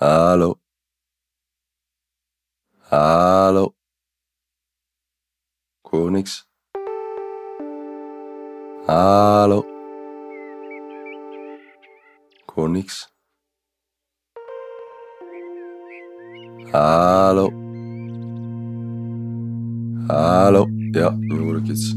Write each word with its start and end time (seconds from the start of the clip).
Hallo. 0.00 0.58
Hallo. 2.90 3.74
Niks. 6.10 6.44
Hallo. 8.86 9.64
Niks. 12.56 13.08
Hallo. 16.72 17.50
Hallo. 20.08 20.66
Ja, 20.90 21.10
nu 21.10 21.38
hoor 21.38 21.56
ik 21.56 21.66
iets. 21.66 21.94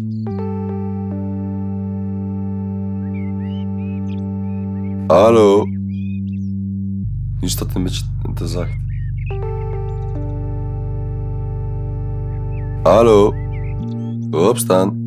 Hallo. 5.07 5.76
Nu 7.39 7.49
staat 7.49 7.67
het 7.67 7.75
een 7.75 7.83
beetje 7.83 8.03
te 8.33 8.47
zacht. 8.47 8.77
Hallo. 12.83 13.33
Opstaan. 14.31 15.05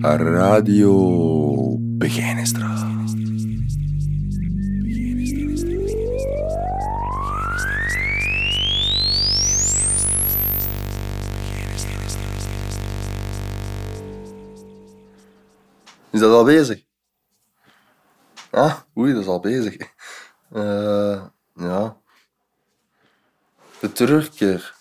Radio 0.00 1.76
Begijnenstraat. 1.80 2.92
Is 16.10 16.20
dat 16.20 16.32
al 16.32 16.44
bezig? 16.44 16.83
Ah, 18.54 18.74
oei, 18.96 19.12
dat 19.12 19.22
is 19.22 19.28
al 19.28 19.40
bezig. 19.40 19.76
Eh, 20.52 21.22
ja. 21.54 21.96
De 23.80 23.92
terugkeer. 23.92 24.74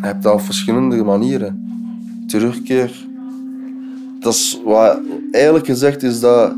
Je 0.00 0.10
hebt 0.10 0.22
dat 0.22 0.32
op 0.32 0.40
verschillende 0.40 1.04
manieren. 1.04 1.62
Terugkeer. 2.26 3.06
Dat 4.20 4.32
is 4.34 4.60
wat 4.64 5.00
eigenlijk 5.30 5.66
gezegd 5.66 6.02
is 6.02 6.20
dat 6.20 6.56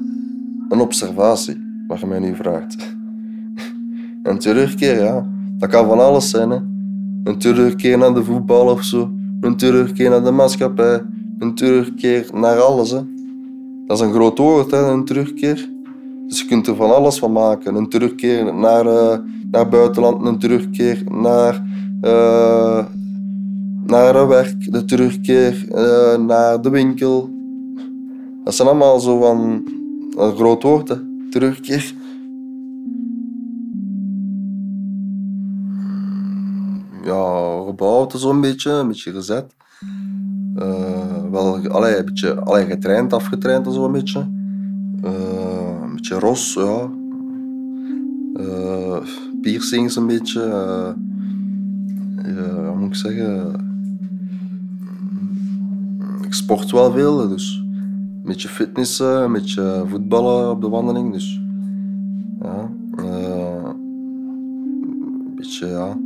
een 0.68 0.80
observatie, 0.80 1.84
wat 1.88 2.00
je 2.00 2.06
mij 2.06 2.18
nu 2.18 2.36
vraagt. 2.36 2.94
Een 4.22 4.38
terugkeer, 4.38 5.02
ja. 5.02 5.26
Dat 5.58 5.70
kan 5.70 5.86
van 5.86 5.98
alles 5.98 6.30
zijn, 6.30 6.50
hè. 6.50 6.56
Een 7.24 7.38
terugkeer 7.38 7.98
naar 7.98 8.14
de 8.14 8.24
voetbal 8.24 8.70
of 8.70 8.82
zo. 8.82 9.10
Een 9.40 9.56
terugkeer 9.56 10.10
naar 10.10 10.24
de 10.24 10.30
maatschappij. 10.30 11.04
Een 11.38 11.54
terugkeer 11.54 12.30
naar 12.32 12.60
alles, 12.60 12.90
hè. 12.90 13.15
Dat 13.86 13.98
is 13.98 14.06
een 14.06 14.12
groot 14.12 14.38
woord, 14.38 14.70
hè, 14.70 14.90
een 14.90 15.04
terugkeer. 15.04 15.70
Dus 16.26 16.40
je 16.40 16.46
kunt 16.46 16.66
er 16.66 16.76
van 16.76 16.94
alles 16.94 17.18
van 17.18 17.32
maken. 17.32 17.74
Een 17.74 17.88
terugkeer 17.88 18.54
naar, 18.54 18.86
uh, 18.86 19.18
naar 19.50 19.68
buitenland, 19.68 20.26
een 20.26 20.38
terugkeer 20.38 21.02
naar, 21.10 21.62
uh, 22.02 22.84
naar 23.86 24.28
werk, 24.28 24.72
de 24.72 24.84
terugkeer 24.84 25.66
uh, 25.68 26.26
naar 26.26 26.62
de 26.62 26.70
winkel. 26.70 27.30
Dat 28.44 28.54
zijn 28.54 28.68
allemaal 28.68 29.00
zo 29.00 29.20
van 29.20 29.64
een 30.16 30.34
groot 30.36 30.62
woord, 30.62 30.88
hè, 30.88 30.96
terugkeer. 31.30 31.94
Ja, 37.04 37.62
gebouwd 37.66 38.12
zo'n 38.16 38.40
beetje, 38.40 38.70
een 38.70 38.88
beetje 38.88 39.12
gezet. 39.12 39.54
Wel 41.36 41.68
allee, 41.68 41.96
een 41.96 42.04
beetje 42.04 42.40
allee, 42.40 42.66
getraind, 42.66 43.12
afgetraind 43.12 43.72
zo 43.72 43.84
een 43.84 43.92
beetje. 43.92 44.28
Uh, 45.04 45.82
een 45.82 45.92
beetje 45.94 46.18
ros, 46.18 46.54
ja. 46.54 46.90
Uh, 48.34 48.96
piercings 49.40 49.96
een 49.96 50.06
beetje. 50.06 50.40
Uh, 52.26 52.64
wat 52.64 52.76
moet 52.76 52.88
ik 52.88 52.94
zeggen? 52.94 53.54
Ik 56.22 56.32
sport 56.32 56.70
wel 56.70 56.92
veel, 56.92 57.28
dus 57.28 57.64
een 57.66 58.22
beetje 58.24 58.48
fitnessen, 58.48 59.22
een 59.22 59.32
beetje 59.32 59.84
voetballen 59.86 60.50
op 60.50 60.60
de 60.60 60.68
wandeling. 60.68 61.12
Dus 61.12 61.42
ja, 62.40 62.70
een 62.96 63.76
beetje 65.36 65.66
ja. 65.66 65.98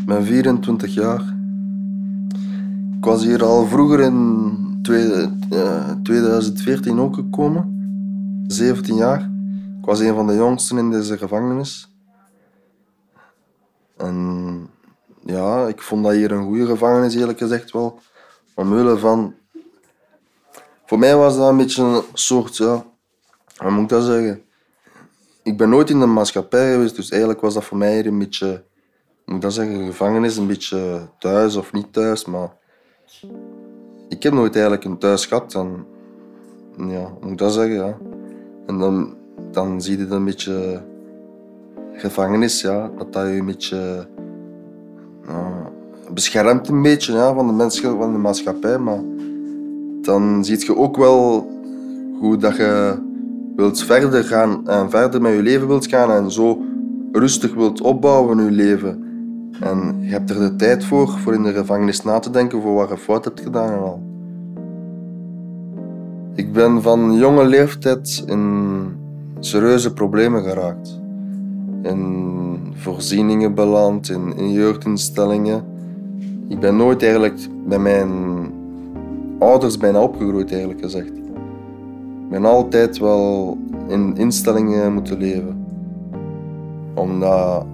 Ik 0.00 0.06
ben 0.06 0.24
24 0.24 0.94
jaar. 0.94 1.39
Ik 3.00 3.06
was 3.06 3.24
hier 3.24 3.44
al 3.44 3.66
vroeger 3.66 4.00
in 4.00 4.78
2014 4.82 7.00
ook 7.00 7.14
gekomen. 7.14 8.44
17 8.46 8.94
jaar. 8.94 9.20
Ik 9.78 9.84
was 9.84 10.00
een 10.00 10.14
van 10.14 10.26
de 10.26 10.34
jongsten 10.34 10.78
in 10.78 10.90
deze 10.90 11.18
gevangenis. 11.18 11.94
En 13.96 14.68
ja, 15.24 15.66
ik 15.66 15.82
vond 15.82 16.04
dat 16.04 16.12
hier 16.12 16.32
een 16.32 16.44
goede 16.44 16.66
gevangenis, 16.66 17.14
eerlijk 17.14 17.38
gezegd 17.38 17.70
wel. 17.70 18.00
Omwille 18.54 18.98
van... 18.98 19.34
Voor 20.86 20.98
mij 20.98 21.16
was 21.16 21.36
dat 21.36 21.48
een 21.48 21.56
beetje 21.56 21.82
een 21.82 22.02
soort, 22.12 22.56
ja... 22.56 22.84
Hoe 23.56 23.70
moet 23.70 23.82
ik 23.82 23.88
dat 23.88 24.04
zeggen? 24.04 24.42
Ik 25.42 25.56
ben 25.56 25.68
nooit 25.68 25.90
in 25.90 26.00
de 26.00 26.06
maatschappij 26.06 26.72
geweest, 26.72 26.96
dus 26.96 27.10
eigenlijk 27.10 27.40
was 27.40 27.54
dat 27.54 27.64
voor 27.64 27.78
mij 27.78 27.94
hier 27.94 28.06
een 28.06 28.18
beetje... 28.18 28.46
Hoe 28.46 28.62
moet 29.24 29.34
ik 29.34 29.40
dat 29.40 29.52
zeggen? 29.52 29.86
Gevangenis, 29.86 30.36
een 30.36 30.46
beetje 30.46 31.08
thuis 31.18 31.56
of 31.56 31.72
niet 31.72 31.92
thuis, 31.92 32.24
maar 32.24 32.58
ik 34.08 34.22
heb 34.22 34.32
nooit 34.32 34.52
eigenlijk 34.54 34.84
een 34.84 34.98
thuis 34.98 35.26
gehad. 35.26 35.54
En, 35.54 35.86
ja, 36.88 37.12
moet 37.20 37.30
ik 37.30 37.38
dat 37.38 37.52
zeggen? 37.52 37.74
Ja. 37.74 37.96
En 38.66 38.78
dan, 38.78 39.14
dan 39.50 39.82
zie 39.82 39.98
je 39.98 40.06
een 40.06 40.24
beetje 40.24 40.82
gevangenis, 41.92 42.60
ja, 42.60 42.90
dat 42.98 43.12
dat 43.12 43.26
je 43.26 43.32
een 43.32 43.46
beetje 43.46 44.06
beschermt 46.12 46.68
een 46.68 46.82
beetje 46.82 47.12
ja, 47.12 47.34
van 47.34 47.46
de 47.46 47.52
mensen 47.52 47.98
van 47.98 48.12
de 48.12 48.18
maatschappij. 48.18 48.78
Maar 48.78 49.00
dan 50.02 50.44
zie 50.44 50.66
je 50.66 50.76
ook 50.76 50.96
wel 50.96 51.48
hoe 52.18 52.36
dat 52.36 52.56
je 52.56 52.98
wilt 53.56 53.82
verder 53.82 54.24
gaan 54.24 54.68
en 54.68 54.90
verder 54.90 55.22
met 55.22 55.34
je 55.34 55.42
leven 55.42 55.68
wilt 55.68 55.86
gaan 55.86 56.10
en 56.10 56.30
zo 56.30 56.62
rustig 57.12 57.54
wilt 57.54 57.80
opbouwen 57.80 58.38
in 58.38 58.44
je 58.44 58.50
leven. 58.50 59.09
En 59.60 59.96
je 60.00 60.10
hebt 60.10 60.30
er 60.30 60.38
de 60.38 60.56
tijd 60.56 60.84
voor, 60.84 61.08
voor 61.08 61.34
in 61.34 61.42
de 61.42 61.52
gevangenis 61.52 62.02
na 62.02 62.18
te 62.18 62.30
denken 62.30 62.62
voor 62.62 62.74
wat 62.74 62.88
je 62.88 62.96
fout 62.96 63.24
hebt 63.24 63.40
gedaan 63.40 63.72
en 63.72 63.78
al. 63.78 64.00
Ik 66.34 66.52
ben 66.52 66.82
van 66.82 67.14
jonge 67.14 67.44
leeftijd 67.44 68.24
in 68.26 68.82
serieuze 69.40 69.92
problemen 69.92 70.42
geraakt. 70.42 71.00
In 71.82 72.58
voorzieningen 72.74 73.54
beland, 73.54 74.10
in, 74.10 74.36
in 74.36 74.52
jeugdinstellingen. 74.52 75.64
Ik 76.48 76.60
ben 76.60 76.76
nooit 76.76 77.02
eigenlijk 77.02 77.38
bij 77.66 77.78
mijn 77.78 78.08
ouders 79.38 79.78
bijna 79.78 80.02
opgegroeid, 80.02 80.50
eigenlijk 80.50 80.80
gezegd. 80.80 81.16
Ik 81.16 82.28
ben 82.30 82.44
altijd 82.44 82.98
wel 82.98 83.58
in 83.88 84.16
instellingen 84.16 84.92
moeten 84.92 85.18
leven. 85.18 85.66
Omdat 86.94 87.64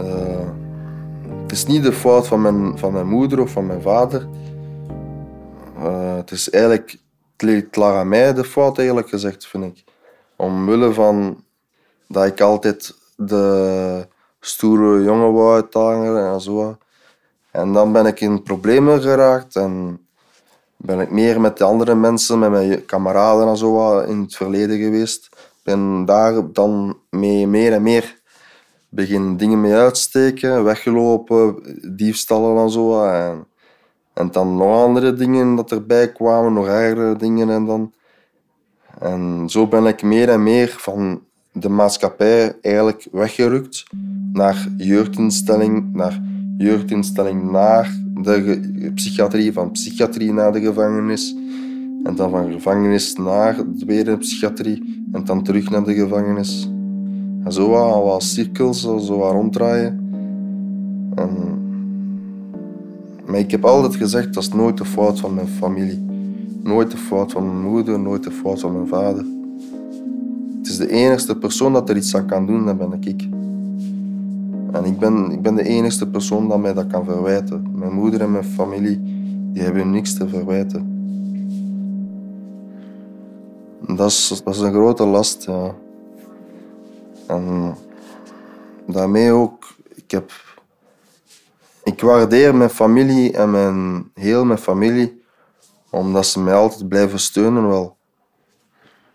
uh, 0.00 0.48
het 1.42 1.52
is 1.52 1.66
niet 1.66 1.82
de 1.82 1.92
fout 1.92 2.26
van 2.26 2.40
mijn, 2.40 2.78
van 2.78 2.92
mijn 2.92 3.08
moeder 3.08 3.40
of 3.40 3.50
van 3.50 3.66
mijn 3.66 3.82
vader. 3.82 4.28
Uh, 5.78 6.16
het 6.16 6.30
is 6.30 6.50
eigenlijk, 6.50 6.96
het 7.36 7.76
lag 7.76 7.94
aan 7.94 8.08
mij 8.08 8.34
de 8.34 8.44
fout 8.44 8.78
eigenlijk 8.78 9.08
gezegd, 9.08 9.46
vind 9.46 9.64
ik. 9.64 9.84
Omwille 10.36 10.92
van 10.92 11.44
dat 12.08 12.26
ik 12.26 12.40
altijd 12.40 12.94
de 13.16 14.06
stoere 14.40 15.02
jongen 15.02 15.32
wou 15.32 15.54
uithangen 15.54 16.32
en 16.32 16.40
zo. 16.40 16.76
En 17.50 17.72
dan 17.72 17.92
ben 17.92 18.06
ik 18.06 18.20
in 18.20 18.42
problemen 18.42 19.02
geraakt 19.02 19.56
en 19.56 20.00
ben 20.76 21.00
ik 21.00 21.10
meer 21.10 21.40
met 21.40 21.58
de 21.58 21.64
andere 21.64 21.94
mensen, 21.94 22.38
met 22.38 22.50
mijn 22.50 22.84
kameraden 22.84 23.48
en 23.48 23.56
zo 23.56 23.98
in 23.98 24.20
het 24.20 24.36
verleden 24.36 24.78
geweest. 24.78 25.28
Ben 25.62 26.04
daar 26.04 26.52
dan 26.52 26.98
mee 27.10 27.46
meer 27.46 27.72
en 27.72 27.82
meer 27.82 28.15
begin 28.88 29.36
dingen 29.36 29.60
mee 29.60 29.74
uitsteken, 29.74 30.64
weggelopen, 30.64 31.56
diefstallen 31.96 32.62
en 32.62 32.70
zo. 32.70 33.04
En, 33.04 33.46
en 34.12 34.30
dan 34.30 34.56
nog 34.56 34.84
andere 34.84 35.12
dingen 35.12 35.54
dat 35.54 35.70
erbij 35.72 36.12
kwamen, 36.12 36.52
nog 36.52 36.66
ergere 36.66 37.16
dingen 37.16 37.50
en 37.50 37.64
dan. 37.64 37.92
En 38.98 39.44
zo 39.50 39.66
ben 39.66 39.86
ik 39.86 40.02
meer 40.02 40.28
en 40.28 40.42
meer 40.42 40.74
van 40.78 41.22
de 41.52 41.68
maatschappij 41.68 42.58
eigenlijk 42.60 43.06
weggerukt 43.12 43.84
naar 44.32 44.68
jeugdinstelling, 44.76 45.92
naar 45.92 46.22
jeugdinstelling 46.58 47.50
naar 47.50 48.00
de 48.14 48.90
psychiatrie, 48.94 49.52
van 49.52 49.70
psychiatrie 49.70 50.32
naar 50.32 50.52
de 50.52 50.60
gevangenis. 50.60 51.36
En 52.02 52.16
dan 52.16 52.30
van 52.30 52.52
gevangenis 52.52 53.14
naar 53.14 53.56
de 53.74 54.16
psychiatrie 54.18 55.08
en 55.12 55.24
dan 55.24 55.42
terug 55.42 55.70
naar 55.70 55.84
de 55.84 55.94
gevangenis. 55.94 56.68
En 57.46 57.52
zo 57.52 57.68
wat, 57.68 58.04
wat 58.04 58.22
cirkels, 58.22 58.80
zo 58.80 59.18
wat 59.18 59.32
ronddraaien. 59.32 60.10
En... 61.14 61.30
Maar 63.26 63.38
ik 63.38 63.50
heb 63.50 63.64
altijd 63.64 63.96
gezegd, 63.96 64.34
dat 64.34 64.42
is 64.42 64.52
nooit 64.52 64.78
de 64.78 64.84
fout 64.84 65.20
van 65.20 65.34
mijn 65.34 65.46
familie. 65.46 66.04
Nooit 66.62 66.90
de 66.90 66.96
fout 66.96 67.32
van 67.32 67.46
mijn 67.46 67.72
moeder, 67.72 68.00
nooit 68.00 68.22
de 68.22 68.30
fout 68.30 68.60
van 68.60 68.72
mijn 68.72 68.86
vader. 68.86 69.24
Het 70.58 70.68
is 70.68 70.76
de 70.76 70.90
enigste 70.90 71.36
persoon 71.38 71.72
dat 71.72 71.88
er 71.88 71.96
iets 71.96 72.16
aan 72.16 72.26
kan 72.26 72.46
doen, 72.46 72.66
dat 72.66 72.78
ben 72.78 72.92
ik. 73.00 73.28
En 74.72 74.84
ik 74.84 74.98
ben, 74.98 75.30
ik 75.30 75.42
ben 75.42 75.54
de 75.54 75.64
enigste 75.64 76.08
persoon 76.08 76.48
dat 76.48 76.58
mij 76.58 76.74
dat 76.74 76.86
kan 76.86 77.04
verwijten. 77.04 77.66
Mijn 77.74 77.92
moeder 77.92 78.20
en 78.20 78.32
mijn 78.32 78.44
familie 78.44 79.00
die 79.52 79.62
hebben 79.62 79.90
niks 79.90 80.14
te 80.14 80.28
verwijten. 80.28 80.94
Dat 83.86 84.08
is, 84.08 84.42
dat 84.44 84.54
is 84.54 84.60
een 84.60 84.72
grote 84.72 85.06
last, 85.06 85.44
ja. 85.44 85.74
En 87.26 87.76
daarmee 88.86 89.32
ook, 89.32 89.74
ik 89.94 90.10
heb... 90.10 90.30
Ik 91.82 92.00
waardeer 92.00 92.54
mijn 92.54 92.70
familie 92.70 93.32
en 93.32 93.50
mijn, 93.50 94.10
heel 94.14 94.44
mijn 94.44 94.58
familie, 94.58 95.24
omdat 95.90 96.26
ze 96.26 96.40
mij 96.40 96.54
altijd 96.54 96.88
blijven 96.88 97.18
steunen 97.18 97.68
wel. 97.68 97.96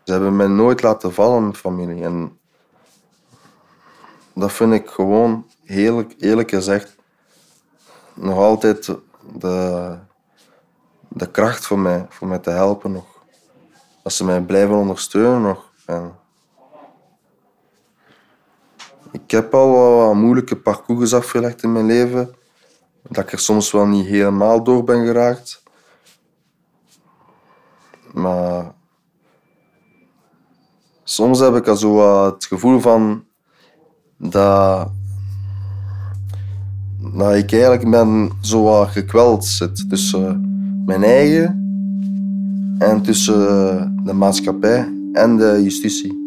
Ze 0.03 0.11
hebben 0.11 0.35
mij 0.35 0.47
nooit 0.47 0.81
laten 0.81 1.13
vallen, 1.13 1.41
mijn 1.41 1.55
familie. 1.55 2.03
En 2.03 2.39
dat 4.33 4.51
vind 4.51 4.73
ik 4.73 4.89
gewoon, 4.89 5.45
eerlijk, 5.65 6.13
eerlijk 6.17 6.49
gezegd, 6.49 6.95
nog 8.13 8.37
altijd 8.37 8.95
de, 9.33 9.97
de 11.07 11.31
kracht 11.31 11.65
voor 11.65 11.79
mij, 11.79 12.05
voor 12.09 12.27
mij 12.27 12.39
te 12.39 12.49
helpen 12.49 12.91
nog. 12.91 13.05
Dat 14.03 14.13
ze 14.13 14.25
mij 14.25 14.41
blijven 14.41 14.75
ondersteunen 14.75 15.41
nog. 15.41 15.69
Ik 19.11 19.31
heb 19.31 19.53
al 19.53 19.71
wat 19.71 20.15
moeilijke 20.15 20.55
parcours 20.55 21.13
afgelegd 21.13 21.63
in 21.63 21.71
mijn 21.71 21.85
leven. 21.85 22.35
Dat 23.09 23.23
ik 23.23 23.31
er 23.31 23.39
soms 23.39 23.71
wel 23.71 23.87
niet 23.87 24.05
helemaal 24.05 24.63
door 24.63 24.83
ben 24.83 25.05
geraakt. 25.05 25.63
Maar 28.13 28.73
soms 31.03 31.39
heb 31.39 31.55
ik 31.55 31.67
al 31.67 31.75
zo 31.75 32.25
het 32.25 32.45
gevoel 32.45 32.79
van 32.79 33.23
dat, 34.17 34.91
dat 36.97 37.35
ik 37.35 37.51
eigenlijk 37.51 37.89
ben 37.89 38.31
zo 38.41 38.85
gekweld 38.85 39.45
zit 39.45 39.89
tussen 39.89 40.49
mijn 40.85 41.03
eigen 41.03 41.59
en 42.77 43.01
tussen 43.01 44.01
de 44.03 44.13
maatschappij 44.13 44.93
en 45.13 45.37
de 45.37 45.59
justitie. 45.63 46.20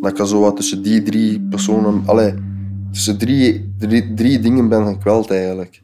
Dat 0.00 0.18
ik 0.18 0.26
zo 0.26 0.40
wat 0.40 0.56
tussen 0.56 0.82
die 0.82 1.02
drie 1.02 1.40
personen, 1.40 2.02
allee, 2.06 2.34
tussen 2.92 3.18
drie, 3.18 3.74
drie, 3.78 4.14
drie 4.14 4.40
dingen 4.40 4.68
ben 4.68 4.86
gekweld 4.86 5.30
eigenlijk. 5.30 5.82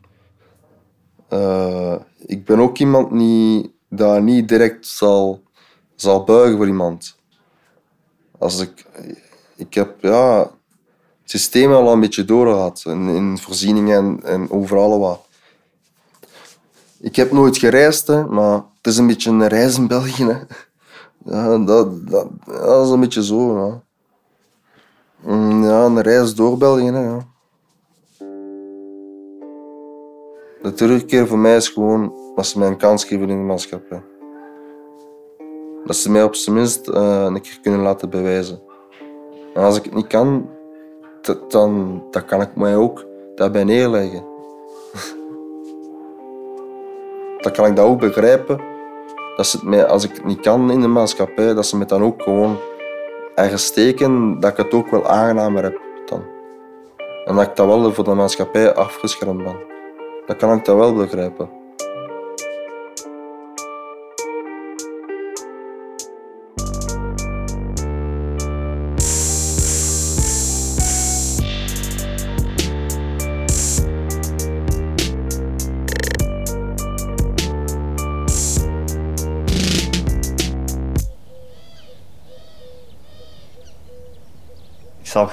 Uh, 1.33 1.95
ik 2.27 2.45
ben 2.45 2.59
ook 2.59 2.79
iemand 2.79 3.19
die 3.19 3.75
dat 3.89 4.23
niet 4.23 4.49
direct 4.49 4.87
zal, 4.87 5.43
zal 5.95 6.25
buigen 6.25 6.57
voor 6.57 6.67
iemand. 6.67 7.17
Als 8.39 8.61
ik, 8.61 8.85
ik 9.57 9.75
heb 9.75 10.03
ja, 10.03 10.39
het 10.39 11.31
systeem 11.31 11.73
al 11.73 11.93
een 11.93 12.01
beetje 12.01 12.25
doorgehad 12.25 12.83
in, 12.87 13.09
in 13.09 13.39
voorzieningen 13.39 13.97
en, 13.97 14.21
en 14.25 14.51
overal 14.51 14.99
wat. 14.99 15.27
Ik 17.01 17.17
heb 17.17 17.33
nooit 17.33 17.57
gereisd, 17.57 18.07
hè, 18.07 18.27
maar 18.27 18.55
het 18.55 18.87
is 18.87 18.97
een 18.97 19.07
beetje 19.07 19.31
een 19.31 19.47
reis 19.47 19.77
in 19.77 19.87
België. 19.87 20.47
Ja, 21.25 21.59
dat, 21.59 22.09
dat, 22.09 22.29
dat 22.45 22.87
is 22.87 22.93
een 22.93 23.01
beetje 23.01 23.25
zo. 23.25 23.83
Ja 25.63 25.85
een 25.85 26.01
reis 26.01 26.35
door 26.35 26.59
België. 26.59 26.91
Hè, 26.91 27.03
ja. 27.03 27.19
De 30.63 30.73
terugkeer 30.75 31.27
voor 31.27 31.39
mij 31.39 31.57
is 31.57 31.69
gewoon 31.69 32.13
dat 32.35 32.47
ze 32.47 32.59
mij 32.59 32.69
een 32.69 32.77
kans 32.77 33.05
geven 33.05 33.31
in 33.31 33.39
de 33.39 33.45
maatschappij. 33.45 34.03
Dat 35.85 35.97
ze 35.97 36.11
mij 36.11 36.23
op 36.23 36.35
zijn 36.35 36.57
minst 36.57 36.89
uh, 36.89 37.25
een 37.25 37.41
keer 37.41 37.59
kunnen 37.63 37.81
laten 37.81 38.11
bewijzen. 38.11 38.61
En 39.55 39.63
als 39.63 39.77
ik 39.77 39.85
het 39.85 39.95
niet 39.95 40.07
kan, 40.07 40.49
dan, 41.49 42.03
dan 42.11 42.25
kan 42.25 42.41
ik 42.41 42.57
mij 42.57 42.77
ook 42.77 43.05
daarbij 43.35 43.65
neerleggen. 43.65 44.21
dan 47.43 47.53
kan 47.53 47.67
ik 47.67 47.77
dat 47.77 47.87
ook 47.87 48.01
begrijpen. 48.01 48.61
Dat 49.37 49.47
ze 49.47 49.59
mij, 49.63 49.87
als 49.87 50.05
ik 50.05 50.15
het 50.15 50.25
niet 50.25 50.41
kan 50.41 50.71
in 50.71 50.81
de 50.81 50.89
maatschappij, 50.89 51.55
dat 51.55 51.67
ze 51.67 51.77
me 51.77 51.85
dan 51.85 52.03
ook 52.03 52.23
gewoon 52.23 52.57
ergens 53.35 53.65
steken, 53.65 54.41
dat 54.41 54.51
ik 54.51 54.57
het 54.57 54.75
ook 54.75 54.91
wel 54.91 55.07
aangenamer 55.07 55.63
heb 55.63 55.81
dan. 56.07 56.25
En 57.25 57.35
dat 57.35 57.49
ik 57.49 57.57
dat 57.57 57.67
wel 57.67 57.93
voor 57.93 58.05
de 58.05 58.15
maatschappij 58.15 58.75
afgeschermd 58.75 59.45
ben. 59.45 59.57
Dan 60.27 60.37
kan 60.37 60.57
ik 60.59 60.65
dat 60.65 60.77
wel 60.77 60.95
begrijpen. 60.95 61.64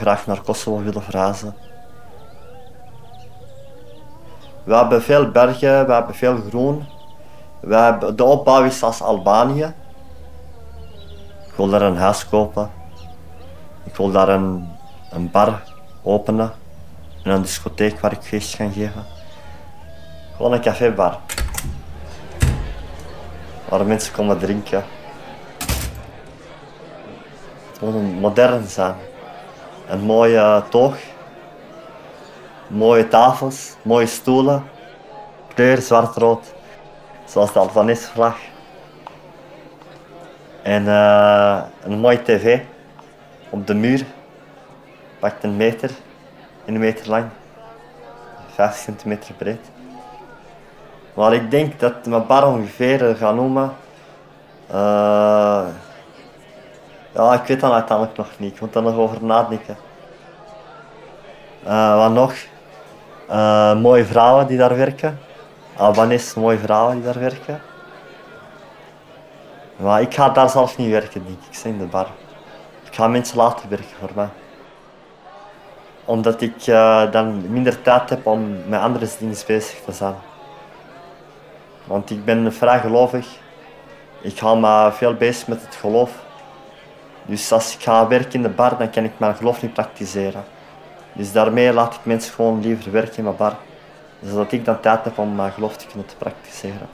Graag 0.01 0.25
naar 0.25 0.42
Kosovo 0.42 0.83
willen 0.83 1.03
verhuizen. 1.03 1.56
We 4.63 4.75
hebben 4.75 5.01
veel 5.01 5.31
bergen, 5.31 5.86
we 5.86 5.94
hebben 5.94 6.15
veel 6.15 6.38
groen. 6.50 6.86
We 7.59 7.75
hebben, 7.75 8.15
de 8.15 8.24
opbouw 8.24 8.63
is 8.63 8.83
als 8.83 9.01
Albanië. 9.01 9.74
Ik 11.48 11.53
wil 11.56 11.69
daar 11.69 11.81
een 11.81 11.98
huis 11.98 12.30
kopen. 12.30 12.71
Ik 13.83 13.95
wil 13.95 14.12
daar 14.12 14.30
een, 14.30 14.69
een 15.12 15.31
bar 15.31 15.63
openen. 16.01 16.51
En 17.24 17.31
een 17.31 17.42
discotheek 17.42 18.00
waar 18.00 18.12
ik 18.12 18.21
feest 18.21 18.56
kan 18.56 18.71
geven. 18.71 19.06
Gewoon 20.36 20.53
een 20.53 20.62
cafébar. 20.62 21.18
Waar 23.69 23.86
mensen 23.86 24.13
komen 24.13 24.39
drinken. 24.39 24.83
Het 27.71 27.81
moet 27.81 28.19
modern 28.19 28.68
zijn. 28.68 28.95
Een 29.91 29.99
mooie 29.99 30.63
toog. 30.69 30.95
Mooie 32.67 33.07
tafels, 33.07 33.75
mooie 33.81 34.05
stoelen. 34.05 34.63
Kleur 35.53 35.81
zwart-rood. 35.81 36.53
Zoals 37.25 37.53
de 37.53 37.59
Albanese 37.59 38.07
vlag. 38.12 38.38
En 40.62 40.83
uh, 40.83 41.62
een 41.83 42.00
mooie 42.00 42.21
tv 42.21 42.60
op 43.50 43.67
de 43.67 43.74
muur. 43.74 44.05
Pakt 45.19 45.43
een 45.43 45.57
meter, 45.57 45.91
een 46.65 46.79
meter 46.79 47.10
lang. 47.10 47.25
50 48.53 48.81
centimeter 48.81 49.33
breed. 49.33 49.69
Maar 51.13 51.33
ik 51.33 51.51
denk 51.51 51.79
dat 51.79 52.05
mijn 52.05 52.25
bar 52.27 52.48
ongeveer 52.48 53.15
gaat 53.15 53.36
noemen. 53.36 53.74
Uh, 54.74 55.65
ja, 57.12 57.34
ik 57.34 57.48
weet 57.48 57.60
dat 57.60 57.72
uiteindelijk 57.72 58.18
nog 58.18 58.27
niet. 58.38 58.53
Ik 58.53 58.62
moet 58.62 58.75
er 58.75 58.82
nog 58.82 58.96
over 58.96 59.24
nadenken. 59.24 59.77
Uh, 61.65 61.98
wat 61.98 62.12
nog? 62.12 62.34
Uh, 63.30 63.75
mooie 63.75 64.06
vrouwen 64.06 64.48
die 64.48 64.58
daar 64.58 64.75
werken. 64.77 65.20
Albanese 65.75 66.39
mooie 66.39 66.58
vrouwen 66.58 66.96
die 66.96 67.03
daar 67.03 67.20
werken. 67.20 67.62
Maar 69.75 70.01
ik 70.01 70.13
ga 70.13 70.30
daar 70.30 70.50
zelf 70.50 70.77
niet 70.77 70.91
werken, 70.91 71.24
denk 71.25 71.38
ik. 71.50 71.58
Ik 71.58 71.63
in 71.63 71.77
de 71.77 71.86
bar. 71.86 72.08
Ik 72.86 72.96
ga 72.96 73.08
mensen 73.08 73.38
laten 73.38 73.70
werken 73.70 73.96
voor 74.00 74.10
mij. 74.13 74.30
Omdat 76.06 76.41
ik 76.41 76.68
uh, 76.68 77.12
dan 77.12 77.51
minder 77.51 77.82
tijd 77.82 78.10
heb 78.10 78.25
om 78.25 78.56
met 78.68 78.80
andere 78.80 79.08
dingen 79.20 79.38
bezig 79.48 79.80
te 79.86 79.91
zijn. 79.91 80.15
Want 81.86 82.10
ik 82.10 82.25
ben 82.25 82.53
vrij 82.53 82.80
gelovig. 82.80 83.27
Ik 84.22 84.39
ga 84.39 84.56
me 84.56 84.91
veel 84.91 85.13
bezig 85.13 85.48
met 85.48 85.62
het 85.62 85.75
geloof. 85.75 86.12
Dus 87.25 87.51
als 87.51 87.75
ik 87.75 87.83
ga 87.83 88.07
werken 88.07 88.33
in 88.33 88.41
de 88.41 88.49
bar, 88.49 88.77
dan 88.77 88.89
kan 88.89 89.03
ik 89.03 89.11
mijn 89.17 89.35
geloof 89.35 89.61
niet 89.61 89.73
praktiseren. 89.73 90.43
Dus 91.13 91.31
daarmee 91.31 91.73
laat 91.73 91.93
ik 91.93 91.99
mensen 92.03 92.33
gewoon 92.33 92.61
liever 92.61 92.91
werken 92.91 93.17
in 93.17 93.23
mijn 93.23 93.35
bar. 93.35 93.55
Zodat 94.25 94.51
ik 94.51 94.65
dan 94.65 94.79
tijd 94.79 95.03
heb 95.03 95.17
om 95.17 95.35
mijn 95.35 95.51
geloof 95.51 95.77
te 95.77 95.85
kunnen 95.87 96.05
praktiseren. 96.17 96.87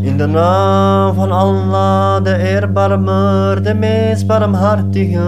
In 0.00 0.16
de 0.16 0.26
naam 0.26 1.14
van 1.14 1.32
Allah, 1.32 2.24
de 2.24 2.36
eerbarmer, 2.36 3.62
de 3.62 3.74
meest 3.74 4.26
barmhartige. 4.26 5.22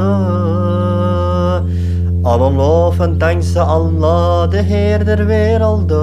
Alle 2.26 2.50
lof 2.50 3.00
en 3.00 3.18
dankzij 3.18 3.62
Allah, 3.62 4.50
de 4.50 4.56
Heer 4.56 5.04
der 5.04 5.26
werelden. 5.26 5.97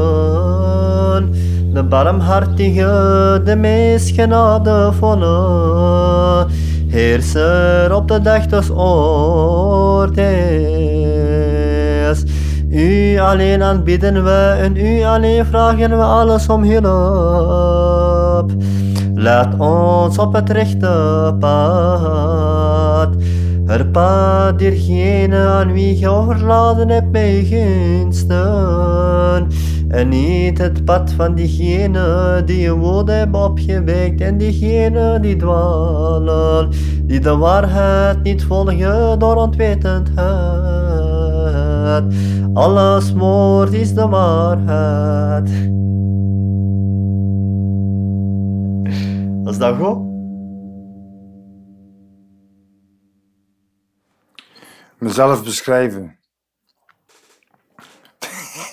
De 1.74 1.84
barmhartige, 1.84 3.42
de 3.46 3.56
meest 3.56 4.16
genadevolle. 4.16 5.28
Heerser 6.88 7.96
op 7.96 8.08
de 8.08 8.22
dag 8.22 8.46
des 8.46 8.70
oordeels. 8.70 10.24
U 12.70 13.20
alleen 13.20 13.64
aanbidden 13.64 14.24
we 14.24 14.56
en 14.62 14.78
u 14.78 15.04
alleen 15.04 15.46
vragen 15.46 15.90
we 15.90 16.04
alles 16.04 16.50
om 16.50 16.64
hulp. 16.64 18.52
Laat 19.16 19.60
ons 19.60 20.18
op 20.18 20.34
het 20.34 20.50
rechte 20.50 21.36
pad. 21.40 22.73
Het 23.66 23.92
pad 23.92 24.60
dergene 24.60 25.38
aan 25.38 25.72
wie 25.72 26.00
je 26.00 26.10
overladen 26.10 26.90
hebt 26.90 27.12
mij 27.12 27.44
gunsten. 27.44 29.48
En 29.88 30.10
niet 30.10 30.58
het 30.58 30.86
pad 30.86 31.12
van 31.12 31.36
diegene 31.36 32.42
die 32.46 32.60
je 32.60 32.76
woede 32.76 33.12
hebben 33.12 33.44
opgewekt 33.44 34.22
en 34.22 34.38
diegene 34.38 35.18
die 35.22 35.36
dwalen, 35.36 36.70
die 37.04 37.20
de 37.20 37.38
waarheid 37.38 38.24
niet 38.24 38.44
volgen 38.44 39.20
door 39.20 39.36
onwetendheid. 39.36 42.04
Alles 42.54 43.14
woord 43.14 43.74
is 43.74 43.94
de 43.94 44.08
waarheid. 44.08 45.50
Is 49.46 49.58
dat 49.58 49.76
goed? 49.76 50.13
Mezelf 55.04 55.44
beschrijven. 55.44 56.18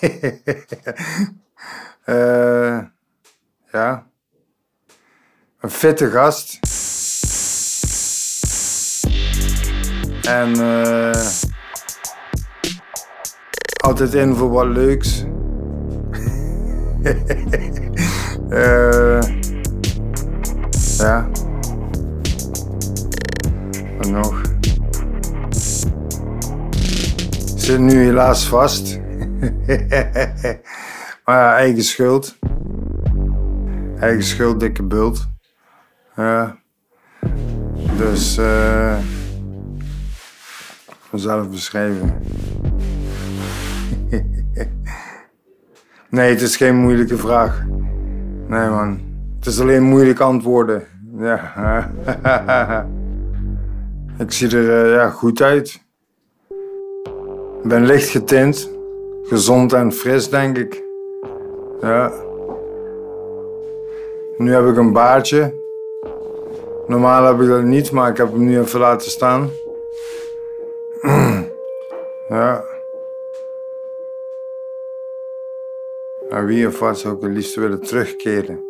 Eh, 2.04 2.78
ja. 3.72 4.06
Een 5.60 5.70
fitte 5.70 6.10
gast. 6.10 6.58
En 10.26 10.54
eh, 10.60 11.26
altijd 13.82 14.14
in 14.14 14.34
voor 14.34 14.50
wat 14.50 14.66
leuks. 14.66 15.24
Eh, 18.50 19.20
ja. 20.98 21.28
Wat 23.98 24.08
nog? 24.08 24.49
Zit 27.70 27.78
nu 27.78 28.04
helaas 28.04 28.48
vast. 28.48 29.00
maar 31.24 31.38
ja, 31.38 31.56
eigen 31.56 31.82
schuld. 31.82 32.38
Eigen 33.98 34.22
schuld, 34.22 34.60
dikke 34.60 34.82
bult. 34.82 35.28
Ja. 36.16 36.56
Dus 37.96 38.38
eh 38.38 38.98
mezelf 41.10 41.50
beschrijven. 41.50 42.14
nee, 46.10 46.30
het 46.30 46.40
is 46.40 46.56
geen 46.56 46.76
moeilijke 46.76 47.16
vraag. 47.16 47.64
Nee 48.46 48.68
man, 48.68 49.00
het 49.38 49.46
is 49.46 49.60
alleen 49.60 49.82
moeilijk 49.82 50.20
antwoorden. 50.20 50.82
Ja. 51.18 51.90
Ik 54.18 54.32
zie 54.32 54.56
er 54.56 54.84
eh, 54.84 54.92
ja, 54.92 55.10
goed 55.10 55.42
uit. 55.42 55.79
Ik 57.62 57.68
ben 57.68 57.86
licht 57.86 58.08
getint. 58.08 58.70
Gezond 59.22 59.72
en 59.72 59.92
fris, 59.92 60.28
denk 60.28 60.56
ik. 60.56 60.84
Ja. 61.80 62.12
Nu 64.36 64.54
heb 64.54 64.66
ik 64.66 64.76
een 64.76 64.92
baardje. 64.92 65.54
Normaal 66.86 67.24
heb 67.24 67.40
ik 67.40 67.48
dat 67.48 67.62
niet, 67.62 67.90
maar 67.90 68.10
ik 68.10 68.16
heb 68.16 68.32
hem 68.32 68.44
nu 68.44 68.60
even 68.60 68.80
laten 68.80 69.10
staan. 69.10 69.50
ja. 72.28 72.64
Naar 76.28 76.46
wie 76.46 76.66
of 76.66 76.78
wat 76.78 76.98
zou 76.98 77.16
ik 77.16 77.22
het 77.22 77.30
liefst 77.30 77.54
willen 77.54 77.80
terugkeren? 77.80 78.68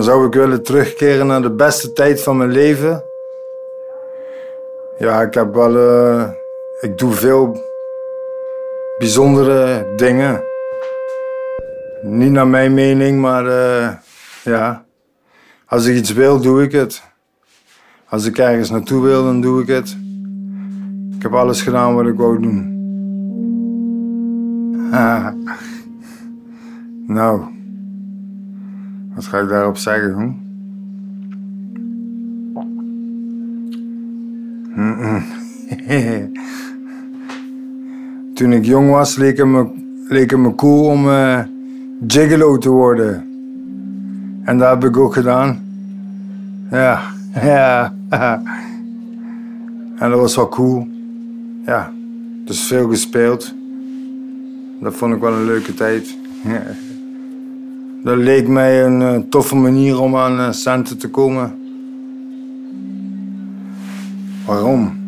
Dan 0.00 0.08
zou 0.08 0.26
ik 0.26 0.34
willen 0.34 0.62
terugkeren 0.62 1.26
naar 1.26 1.42
de 1.42 1.50
beste 1.50 1.92
tijd 1.92 2.22
van 2.22 2.36
mijn 2.36 2.50
leven. 2.50 3.02
Ja, 4.98 5.22
ik 5.22 5.34
heb 5.34 5.54
wel. 5.54 5.76
eh, 5.76 6.30
ik 6.80 6.98
doe 6.98 7.12
veel 7.12 7.62
bijzondere 8.98 9.86
dingen. 9.96 10.42
Niet 12.02 12.30
naar 12.30 12.46
mijn 12.46 12.74
mening, 12.74 13.20
maar 13.20 13.46
eh, 13.46 13.88
ja. 14.44 14.84
Als 15.66 15.86
ik 15.86 15.96
iets 15.96 16.12
wil, 16.12 16.40
doe 16.40 16.62
ik 16.62 16.72
het. 16.72 17.02
Als 18.08 18.26
ik 18.26 18.38
ergens 18.38 18.70
naartoe 18.70 19.02
wil, 19.02 19.24
dan 19.24 19.40
doe 19.40 19.62
ik 19.62 19.68
het. 19.68 19.96
Ik 21.16 21.22
heb 21.22 21.34
alles 21.34 21.62
gedaan 21.62 21.94
wat 21.94 22.06
ik 22.06 22.16
wou 22.16 22.40
doen. 22.40 22.68
nou. 27.16 27.58
Wat 29.20 29.28
ga 29.28 29.38
ik 29.38 29.48
daarop 29.48 29.76
zeggen. 29.76 30.36
Toen 38.34 38.52
ik 38.52 38.64
jong 38.64 38.90
was, 38.90 39.16
leek 39.16 39.36
het 39.36 39.46
me, 39.46 39.66
leek 40.08 40.36
me 40.36 40.54
cool 40.54 40.84
om 40.84 41.04
gigolo 42.06 42.58
te 42.58 42.70
worden. 42.70 43.24
En 44.44 44.58
dat 44.58 44.68
heb 44.68 44.84
ik 44.84 44.96
ook 44.96 45.12
gedaan. 45.12 45.60
Ja, 46.70 47.00
ja. 47.42 47.92
en 49.98 50.10
dat 50.10 50.20
was 50.20 50.36
wel 50.36 50.48
cool. 50.48 50.88
Ja, 51.64 51.92
dus 52.44 52.62
veel 52.62 52.88
gespeeld. 52.88 53.54
Dat 54.80 54.94
vond 54.94 55.14
ik 55.14 55.20
wel 55.20 55.32
een 55.32 55.44
leuke 55.44 55.74
tijd. 55.74 56.18
Dat 58.02 58.16
leek 58.16 58.48
mij 58.48 58.84
een 58.84 59.02
eh, 59.02 59.16
toffe 59.28 59.56
manier 59.56 60.00
om 60.00 60.16
aan 60.16 60.38
eh, 60.38 60.50
centen 60.50 60.98
te 60.98 61.08
komen. 61.08 61.54
Waarom? 64.46 64.98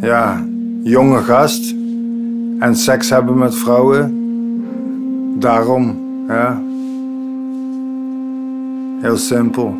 Ja, 0.00 0.44
jonge 0.82 1.18
gast 1.18 1.74
en 2.58 2.76
seks 2.76 3.10
hebben 3.10 3.38
met 3.38 3.54
vrouwen. 3.54 4.14
Daarom, 5.38 5.96
ja. 6.28 6.62
Heel 9.00 9.16
simpel. 9.16 9.76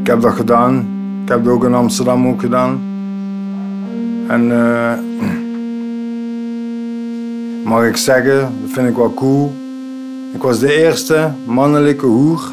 Ik 0.00 0.06
heb 0.06 0.20
dat 0.20 0.32
gedaan. 0.32 0.86
Ik 1.22 1.28
heb 1.28 1.38
het 1.38 1.48
ook 1.48 1.64
in 1.64 1.74
Amsterdam 1.74 2.26
ook 2.26 2.40
gedaan. 2.40 2.80
En 4.28 4.52
eh 4.52 4.92
mag 7.64 7.86
ik 7.86 7.96
zeggen, 7.96 8.40
dat 8.40 8.70
vind 8.70 8.88
ik 8.88 8.96
wel 8.96 9.14
cool. 9.14 9.52
Ik 10.34 10.42
was 10.42 10.58
de 10.58 10.74
eerste 10.74 11.30
mannelijke 11.46 12.06
hoer 12.06 12.52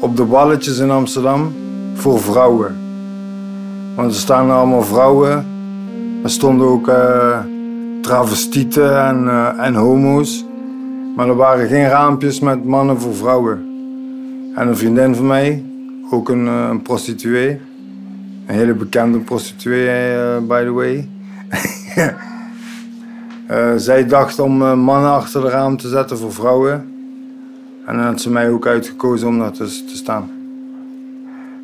op 0.00 0.16
de 0.16 0.24
balletjes 0.24 0.78
in 0.78 0.90
Amsterdam 0.90 1.54
voor 1.94 2.20
vrouwen. 2.20 2.76
Want 3.94 4.12
er 4.12 4.18
staan 4.18 4.50
allemaal 4.50 4.82
vrouwen. 4.82 5.46
Er 6.22 6.30
stonden 6.30 6.66
ook 6.66 6.88
eh 6.88 7.38
travestieten 8.00 9.06
en, 9.06 9.28
eh, 9.28 9.66
en 9.66 9.74
homo's. 9.74 10.44
Maar 11.16 11.28
er 11.28 11.36
waren 11.36 11.68
geen 11.68 11.88
raampjes 11.88 12.40
met 12.40 12.64
mannen 12.64 13.00
voor 13.00 13.14
vrouwen. 13.14 13.58
En 14.54 14.68
een 14.68 14.76
vriendin 14.76 15.14
van 15.14 15.26
mij, 15.26 15.64
ook 16.10 16.28
een, 16.28 16.46
eh, 16.46 16.66
een 16.70 16.82
prostituee. 16.82 17.60
Een 18.46 18.54
hele 18.54 18.74
bekende 18.74 19.18
prostituee, 19.18 20.40
by 20.40 20.64
the 20.64 20.72
way. 20.72 21.08
Eh, 23.46 23.72
zij 23.76 24.06
dacht 24.06 24.38
om 24.38 24.62
eh, 24.62 24.74
mannen 24.74 25.10
achter 25.10 25.40
de 25.40 25.48
raam 25.48 25.76
te 25.76 25.88
zetten 25.88 26.18
voor 26.18 26.32
vrouwen. 26.32 26.72
En 27.84 27.96
dan 27.96 28.04
had 28.04 28.20
ze 28.20 28.30
mij 28.30 28.50
ook 28.50 28.66
uitgekozen 28.66 29.28
om 29.28 29.38
daar 29.38 29.52
tussen 29.52 29.86
te 29.86 29.96
staan. 29.96 30.30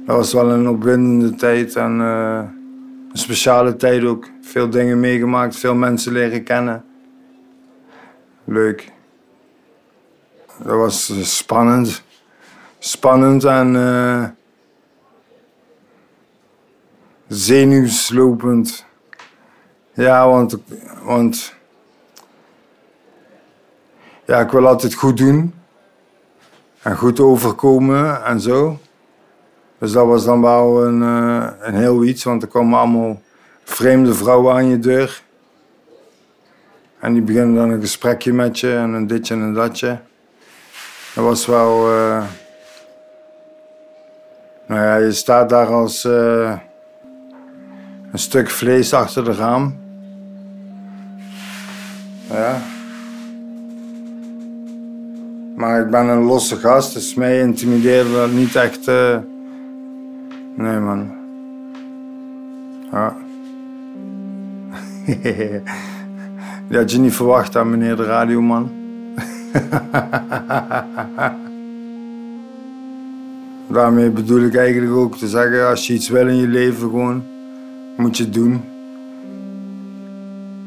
Dat 0.07 0.17
was 0.17 0.33
wel 0.33 0.51
een 0.51 0.69
opwindende 0.69 1.35
tijd 1.35 1.77
en 1.77 2.01
eh, 2.01 2.43
een 3.13 3.19
speciale 3.19 3.77
tijd 3.77 4.05
ook. 4.05 4.29
Veel 4.41 4.71
dingen 4.71 5.01
meegemaakt, 5.01 5.57
veel 5.57 5.75
mensen 5.75 6.13
leren 6.13 6.43
kennen. 6.43 6.85
Leuk. 8.45 8.93
Dat 10.63 10.77
was 10.77 11.13
spannend. 11.37 12.03
Spannend 12.79 13.45
en 13.45 14.37
zenuwslopend. 17.29 18.87
Ja, 19.95 20.29
want, 20.29 20.59
want 21.03 21.61
ja, 24.33 24.41
ik 24.41 24.51
wil 24.51 24.67
altijd 24.67 24.95
goed 24.95 25.17
doen. 25.17 25.55
En 26.83 26.97
goed 26.97 27.21
overkomen 27.21 28.25
en 28.25 28.41
zo. 28.41 28.79
Dus 29.79 29.93
dat 29.93 30.07
was 30.07 30.25
dan 30.25 30.41
wel 30.41 30.85
een, 30.85 31.03
eh, 31.03 31.49
een 31.61 31.75
heel 31.75 32.05
iets, 32.05 32.25
want 32.25 32.43
er 32.43 32.49
komen 32.49 32.79
allemaal 32.79 33.21
vreemde 33.65 34.15
vrouwen 34.15 34.55
aan 34.55 34.67
je 34.67 34.79
deur. 34.79 35.23
En 36.99 37.13
die 37.13 37.23
beginnen 37.23 37.55
dan 37.55 37.71
een 37.71 37.81
gesprekje 37.81 38.33
met 38.33 38.59
je 38.59 38.75
en 38.75 38.93
een 38.93 39.07
ditje 39.07 39.35
en 39.35 39.41
een 39.41 39.55
datje. 39.55 39.99
Dat 41.15 41.25
was 41.25 41.47
wel. 41.47 41.93
eh, 41.93 42.25
nou 44.67 44.81
ja, 44.81 44.97
je 44.97 45.13
staat 45.13 45.49
daar 45.49 45.67
als 45.67 46.05
eh, 46.05 46.59
een 48.13 48.19
stuk 48.19 48.51
vlees 48.51 48.95
achter 48.95 49.25
de 49.25 49.35
raam. 49.35 49.81
Ja. 52.31 52.63
Maar 55.63 55.81
ik 55.81 55.91
ben 55.91 56.09
een 56.09 56.23
losse 56.23 56.57
gast, 56.57 56.95
dus 56.95 57.15
mij 57.15 57.41
intimideerde 57.41 58.13
dat 58.13 58.33
niet 58.33 58.55
echt. 58.57 58.89
eh, 58.89 59.17
Nee, 60.57 60.79
man. 60.79 61.11
Ja. 62.93 63.17
Die 66.69 66.79
had 66.79 66.91
je 66.91 66.99
niet 66.99 67.15
verwacht 67.15 67.57
aan 67.57 67.71
meneer 67.71 67.97
de 67.97 68.05
radioman. 68.05 68.71
Daarmee 73.73 74.11
bedoel 74.11 74.41
ik 74.41 74.57
eigenlijk 74.57 74.93
ook 74.93 75.17
te 75.17 75.29
zeggen, 75.29 75.69
als 75.69 75.87
je 75.87 75.93
iets 75.95 76.09
wil 76.09 76.29
in 76.29 76.37
je 76.37 76.49
leven 76.49 76.81
gewoon, 76.81 77.23
moet 77.97 78.17
je 78.17 78.25
het 78.25 78.35
doen. 78.35 78.61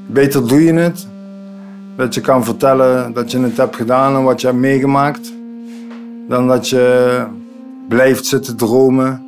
Beter 0.07 0.47
doe 0.47 0.63
je 0.63 0.73
het, 0.73 1.07
dat 1.95 2.13
je 2.13 2.21
kan 2.21 2.43
vertellen 2.43 3.13
dat 3.13 3.31
je 3.31 3.39
het 3.39 3.57
hebt 3.57 3.75
gedaan 3.75 4.15
en 4.15 4.23
wat 4.23 4.41
je 4.41 4.47
hebt 4.47 4.59
meegemaakt, 4.59 5.33
dan 6.27 6.47
dat 6.47 6.69
je 6.69 7.25
blijft 7.87 8.25
zitten 8.25 8.57
dromen. 8.57 9.23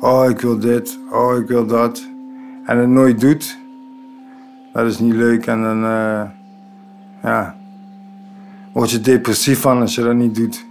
Oh, 0.00 0.28
ik 0.28 0.40
wil 0.40 0.58
dit, 0.58 0.98
oh, 1.10 1.38
ik 1.38 1.48
wil 1.48 1.66
dat. 1.66 2.08
En 2.64 2.78
het 2.78 2.88
nooit 2.88 3.20
doet. 3.20 3.58
Dat 4.72 4.86
is 4.86 4.98
niet 4.98 5.14
leuk 5.14 5.46
en 5.46 5.62
dan, 5.62 5.84
eh, 5.84 6.22
ja, 7.22 7.56
word 8.72 8.90
je 8.90 9.00
depressief 9.00 9.60
van 9.60 9.80
als 9.80 9.94
je 9.94 10.02
dat 10.02 10.14
niet 10.14 10.34
doet. 10.34 10.66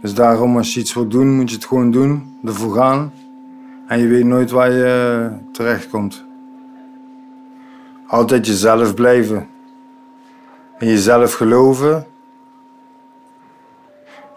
Dus 0.00 0.14
daarom, 0.14 0.56
als 0.56 0.74
je 0.74 0.80
iets 0.80 0.94
wilt 0.94 1.10
doen, 1.10 1.36
moet 1.36 1.50
je 1.50 1.56
het 1.56 1.64
gewoon 1.64 1.90
doen, 1.90 2.36
ervoor 2.44 2.74
gaan. 2.74 3.12
En 3.86 3.98
je 3.98 4.06
weet 4.06 4.24
nooit 4.24 4.50
waar 4.50 4.72
je 4.72 4.84
eh, 4.84 5.52
terechtkomt. 5.52 6.24
Altijd 8.06 8.46
jezelf 8.46 8.94
blijven. 8.94 9.46
In 10.78 10.88
jezelf 10.88 11.34
geloven. 11.34 12.06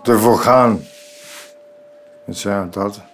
Ervoor 0.03 0.37
gaan. 0.37 0.81
Dus 2.25 2.43
ja, 2.43 2.65
dat. 2.71 3.08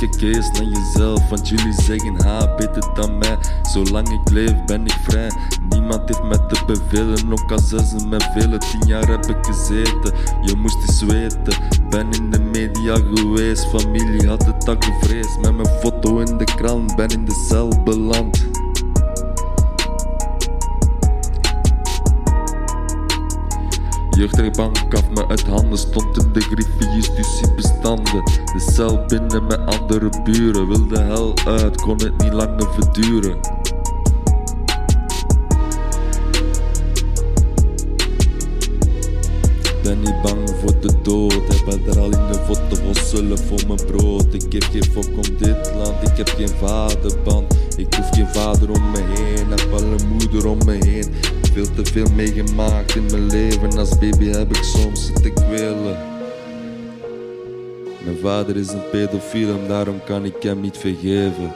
Eens 0.00 0.50
naar 0.50 0.64
jezelf. 0.64 1.28
Want 1.28 1.48
jullie 1.48 1.72
zeggen, 1.72 2.24
ha, 2.24 2.54
beter 2.54 2.94
dan 2.94 3.18
mij. 3.18 3.38
Zolang 3.62 4.08
ik 4.08 4.30
leef, 4.30 4.64
ben 4.64 4.84
ik 4.84 4.96
vrij. 5.02 5.30
Niemand 5.68 6.08
heeft 6.08 6.22
me 6.22 6.46
te 6.46 6.62
bevelen, 6.66 7.32
ook 7.32 7.52
al 7.52 7.58
zijn 7.58 7.86
ze 7.86 8.06
me 8.06 8.16
velen. 8.34 8.58
Tien 8.58 8.86
jaar 8.86 9.08
heb 9.08 9.26
ik 9.26 9.46
gezeten, 9.46 10.12
je 10.42 10.56
moest 10.56 10.76
eens 10.88 11.02
weten. 11.02 11.54
Ben 11.90 12.10
in 12.10 12.30
de 12.30 12.40
media 12.40 12.96
geweest, 13.14 13.66
familie 13.68 14.28
had 14.28 14.44
het 14.46 14.68
al 14.68 14.76
gevreesd. 14.78 15.40
Met 15.40 15.56
mijn 15.56 15.68
foto 15.80 16.18
in 16.18 16.38
de 16.38 16.44
krant, 16.44 16.96
ben 16.96 17.08
in 17.08 17.24
de 17.24 17.44
cel 17.48 17.82
beland. 17.84 18.55
Jeugdrechtbank 24.16 24.76
gaf 24.88 25.10
me 25.10 25.28
uit 25.28 25.46
handen, 25.46 25.78
stond 25.78 26.18
in 26.18 26.32
de 26.32 26.40
griffie 26.40 26.90
justitiebestanden. 26.94 28.24
De 28.24 28.72
cel 28.72 29.04
binnen 29.06 29.46
met 29.46 29.66
andere 29.66 30.22
buren, 30.24 30.68
wilde 30.68 31.00
hel 31.00 31.34
uit, 31.46 31.80
kon 31.80 31.96
het 31.96 32.22
niet 32.22 32.32
langer 32.32 32.68
verduren. 32.72 33.40
Ben 39.86 40.00
niet 40.00 40.22
bang 40.22 40.50
voor 40.60 40.80
de 40.80 40.92
dood, 41.02 41.62
heb 41.64 41.86
er 41.86 41.98
al 41.98 42.10
in 42.10 42.26
de 42.26 42.38
voeten 42.46 42.84
wosselen 42.84 43.38
voor 43.38 43.60
mijn 43.66 43.86
brood. 43.86 44.34
Ik 44.34 44.52
heb 44.52 44.62
geen 44.62 44.84
fok 44.84 45.04
om 45.04 45.36
dit 45.38 45.72
land, 45.74 46.10
ik 46.10 46.16
heb 46.16 46.28
geen 46.28 46.48
vaderband. 46.48 47.56
Ik 47.76 47.94
hoef 47.94 48.08
geen 48.10 48.28
vader 48.28 48.70
om 48.70 48.90
me 48.90 49.00
heen, 49.00 49.48
heb 49.48 49.70
wel 49.70 49.82
een 49.82 50.08
moeder 50.08 50.48
om 50.48 50.58
me 50.64 50.72
heen. 50.72 51.14
Veel 51.52 51.66
te 51.74 51.84
veel 51.84 52.06
meegemaakt 52.14 52.94
in 52.94 53.06
mijn 53.10 53.26
leven, 53.26 53.78
als 53.78 53.98
baby 53.98 54.24
heb 54.24 54.56
ik 54.56 54.62
soms 54.62 55.06
zitten 55.06 55.34
kwelen. 55.34 55.98
Mijn 58.04 58.18
vader 58.22 58.56
is 58.56 58.68
een 58.68 58.90
pedofiel 58.90 59.48
en 59.48 59.68
daarom 59.68 60.00
kan 60.04 60.24
ik 60.24 60.42
hem 60.42 60.60
niet 60.60 60.78
vergeven. 60.78 61.52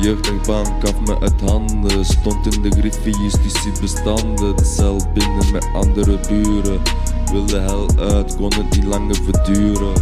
Jeugdrechtbank 0.00 0.66
gaf 0.86 1.00
me 1.00 1.20
uit 1.20 1.40
handen, 1.40 2.04
stond 2.04 2.54
in 2.54 2.62
de 2.62 2.70
griffie 2.70 3.18
justitiebestanden. 3.22 4.56
De 4.56 4.64
cel 4.64 5.00
binnen 5.14 5.52
met 5.52 5.68
andere 5.74 6.20
buren, 6.28 6.80
wilde 7.32 7.58
hel 7.58 7.88
uit, 7.98 8.36
kon 8.36 8.52
het 8.54 8.76
niet 8.76 8.84
langer 8.84 9.14
verduren. 9.14 9.92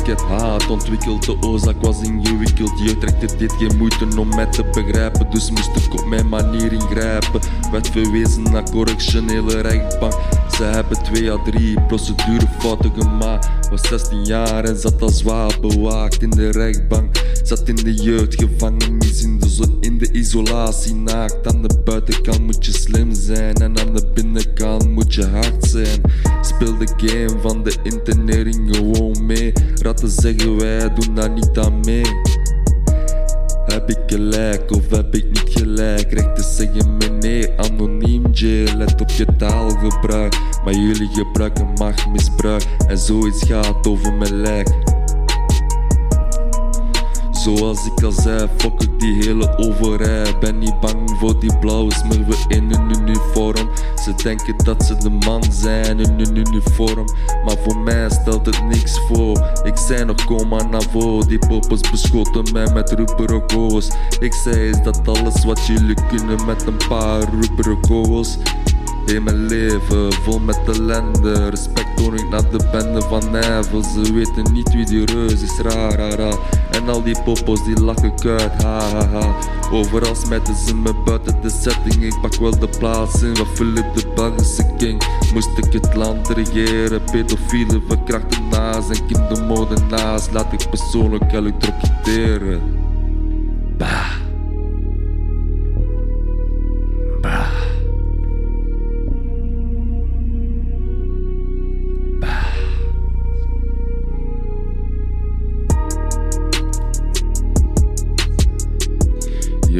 Ik 0.00 0.06
heb 0.06 0.20
haat 0.20 0.70
ontwikkeld, 0.70 1.24
de 1.24 1.36
oorzaak 1.40 1.80
was 1.80 2.02
ingewikkeld. 2.02 2.78
Jeugdrechter 2.78 3.38
deed 3.38 3.52
geen 3.52 3.76
moeite 3.76 4.06
om 4.18 4.28
mij 4.28 4.46
te 4.46 4.64
begrijpen, 4.64 5.30
dus 5.30 5.50
moest 5.50 5.76
ik 5.76 6.00
op 6.00 6.06
mijn 6.06 6.28
manier 6.28 6.72
ingrijpen. 6.72 7.40
Werd 7.72 7.88
verwezen 7.88 8.42
naar 8.42 8.70
correctionele 8.70 9.60
rechtbank. 9.60 10.14
Ze 10.60 10.66
hebben 10.66 11.02
twee 11.02 11.32
à 11.32 11.42
drie 11.44 11.80
procedurefouten 11.80 12.92
gemaakt. 12.98 13.48
Was 13.70 13.88
16 13.88 14.24
jaar 14.24 14.64
en 14.64 14.76
zat 14.76 15.02
al 15.02 15.08
zwaar 15.08 15.58
bewaakt 15.60 16.22
in 16.22 16.30
de 16.30 16.50
rechtbank. 16.50 17.16
Zat 17.42 17.68
in 17.68 17.76
de 17.76 17.94
jeugdgevangenis 17.94 19.22
in 19.22 19.38
de, 19.38 19.76
in 19.80 19.98
de 19.98 20.12
isolatie 20.12 20.94
naakt. 20.94 21.46
Aan 21.46 21.62
de 21.62 21.80
buitenkant 21.84 22.40
moet 22.40 22.66
je 22.66 22.72
slim 22.72 23.14
zijn 23.14 23.54
en 23.54 23.78
aan 23.78 23.94
de 23.94 24.06
binnenkant 24.14 24.90
moet 24.90 25.14
je 25.14 25.26
hard 25.26 25.64
zijn. 25.64 26.00
Speel 26.40 26.78
de 26.78 26.88
game 26.96 27.40
van 27.40 27.62
de 27.62 27.74
internering 27.82 28.76
gewoon 28.76 29.26
mee. 29.26 29.52
Ratten 29.82 30.10
zeggen 30.10 30.56
wij 30.56 30.94
doen 30.94 31.14
daar 31.14 31.30
niet 31.30 31.58
aan 31.58 31.80
mee. 31.80 32.04
Heb 33.64 33.90
ik 33.90 33.98
gelijk 34.06 34.70
of 34.70 34.90
heb 34.90 35.14
ik 35.14 35.24
niet 35.24 35.50
gelijk? 35.50 36.12
Rechters 36.12 36.56
zeggen 36.56 36.96
me 36.96 37.08
nee, 37.08 37.50
anoniem 37.56 38.30
J, 38.32 38.64
let 38.76 39.00
op 39.00 39.10
je 39.10 39.26
taalgebruik. 39.36 40.49
Maar 40.64 40.74
jullie 40.74 41.08
gebruiken 41.12 41.72
machtmisbruik 41.78 42.66
en 42.86 42.98
zoiets 42.98 43.46
gaat 43.46 43.86
over 43.86 44.12
mijn 44.12 44.34
lijk. 44.34 44.68
Zoals 47.30 47.86
ik 47.86 48.02
al 48.02 48.12
zei, 48.12 48.48
fuck 48.56 48.82
ik 48.82 49.00
die 49.00 49.24
hele 49.24 49.58
overheid. 49.58 50.40
Ben 50.40 50.58
niet 50.58 50.80
bang 50.80 51.16
voor 51.18 51.40
die 51.40 51.58
blauwe 51.58 51.92
smurfen 51.92 52.48
in 52.48 52.72
een 52.72 52.90
uniform. 52.90 53.70
Ze 54.02 54.14
denken 54.22 54.54
dat 54.64 54.84
ze 54.84 54.96
de 54.96 55.10
man 55.10 55.42
zijn 55.50 56.00
in 56.00 56.20
een 56.20 56.36
uniform. 56.36 57.04
Maar 57.44 57.56
voor 57.64 57.76
mij 57.78 58.10
stelt 58.10 58.46
het 58.46 58.64
niks 58.64 59.00
voor. 59.08 59.50
Ik 59.64 59.76
zei 59.76 60.04
nog 60.04 60.24
kom 60.24 60.48
maar 60.48 60.68
naar. 60.68 60.78
Die 61.26 61.38
poppers 61.38 61.90
beschoten 61.90 62.52
mij 62.52 62.72
met 62.72 62.90
rubberen 62.92 63.46
kogels. 63.46 63.90
Ik 64.18 64.34
zei 64.34 64.68
is 64.68 64.82
dat 64.82 65.08
alles 65.08 65.44
wat 65.44 65.66
jullie 65.66 65.96
kunnen 66.08 66.46
met 66.46 66.66
een 66.66 66.88
paar 66.88 67.20
rubberen 67.40 67.80
kogels. 67.80 68.38
Heel 69.10 69.22
mijn 69.22 69.46
leven 69.46 70.12
vol 70.12 70.38
met 70.38 70.60
ellende. 70.66 71.48
Respect 71.48 71.96
toon 71.96 72.14
ik 72.14 72.28
naar 72.28 72.50
de 72.50 72.68
bende 72.72 73.00
van 73.00 73.30
Nijvel. 73.30 73.82
Ze 73.82 74.12
weten 74.12 74.52
niet 74.52 74.74
wie 74.74 74.86
die 74.86 75.04
reus 75.04 75.42
is, 75.42 75.58
raar, 75.62 75.94
raar, 75.94 76.12
raar. 76.12 76.38
En 76.70 76.88
al 76.88 77.02
die 77.02 77.22
poppos 77.22 77.64
die 77.64 77.80
lachen 77.80 78.14
kuit, 78.16 78.62
ha 78.62 78.80
ha 78.80 79.06
ha. 79.06 79.36
Overal 79.72 80.14
smijten 80.14 80.54
ze 80.54 80.74
me 80.74 80.94
buiten 81.04 81.40
de 81.42 81.50
setting. 81.50 82.04
Ik 82.04 82.20
pak 82.20 82.34
wel 82.34 82.58
de 82.58 82.68
plaats 82.78 83.22
in 83.22 83.36
van 83.36 83.46
Philip 83.46 83.94
de 83.94 84.12
Belgische 84.14 84.74
king. 84.78 85.02
Moest 85.34 85.58
ik 85.58 85.72
het 85.72 85.94
land 85.94 86.28
regeren, 86.28 87.02
pedofielen 87.04 87.82
verkrachten 87.88 88.48
naast 88.50 88.90
en 88.90 89.06
kindermoordenaars. 89.06 90.30
Laat 90.30 90.52
ik 90.52 90.70
persoonlijk 90.70 91.32
elektrocuteren. 91.32 92.60
Bah. 93.78 93.88
Bah. 93.88 94.29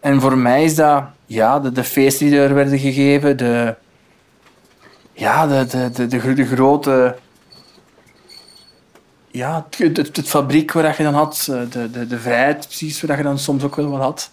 En 0.00 0.20
voor 0.20 0.38
mij 0.38 0.64
is 0.64 0.74
dat 0.74 1.04
ja, 1.26 1.60
de, 1.60 1.84
feesten 1.84 2.26
die 2.26 2.38
er 2.38 2.54
werden 2.54 2.78
gegeven, 2.78 3.36
de, 3.36 3.74
ja, 5.12 5.46
de, 5.46 5.90
de, 5.92 6.06
de 6.06 6.44
grote. 6.44 7.16
Ja, 9.36 9.66
het, 9.76 9.96
het, 9.96 10.16
het 10.16 10.28
fabriek 10.28 10.72
waar 10.72 10.94
je 10.96 11.02
dan 11.02 11.14
had, 11.14 11.48
eh, 11.50 11.60
de, 11.70 11.90
de, 11.90 12.06
de 12.06 12.18
vrijheid 12.18 12.66
precies 12.66 13.02
waar 13.02 13.16
je 13.16 13.22
dan 13.22 13.38
soms 13.38 13.64
ook 13.64 13.76
wel 13.76 13.90
wat 13.90 14.00
had. 14.00 14.30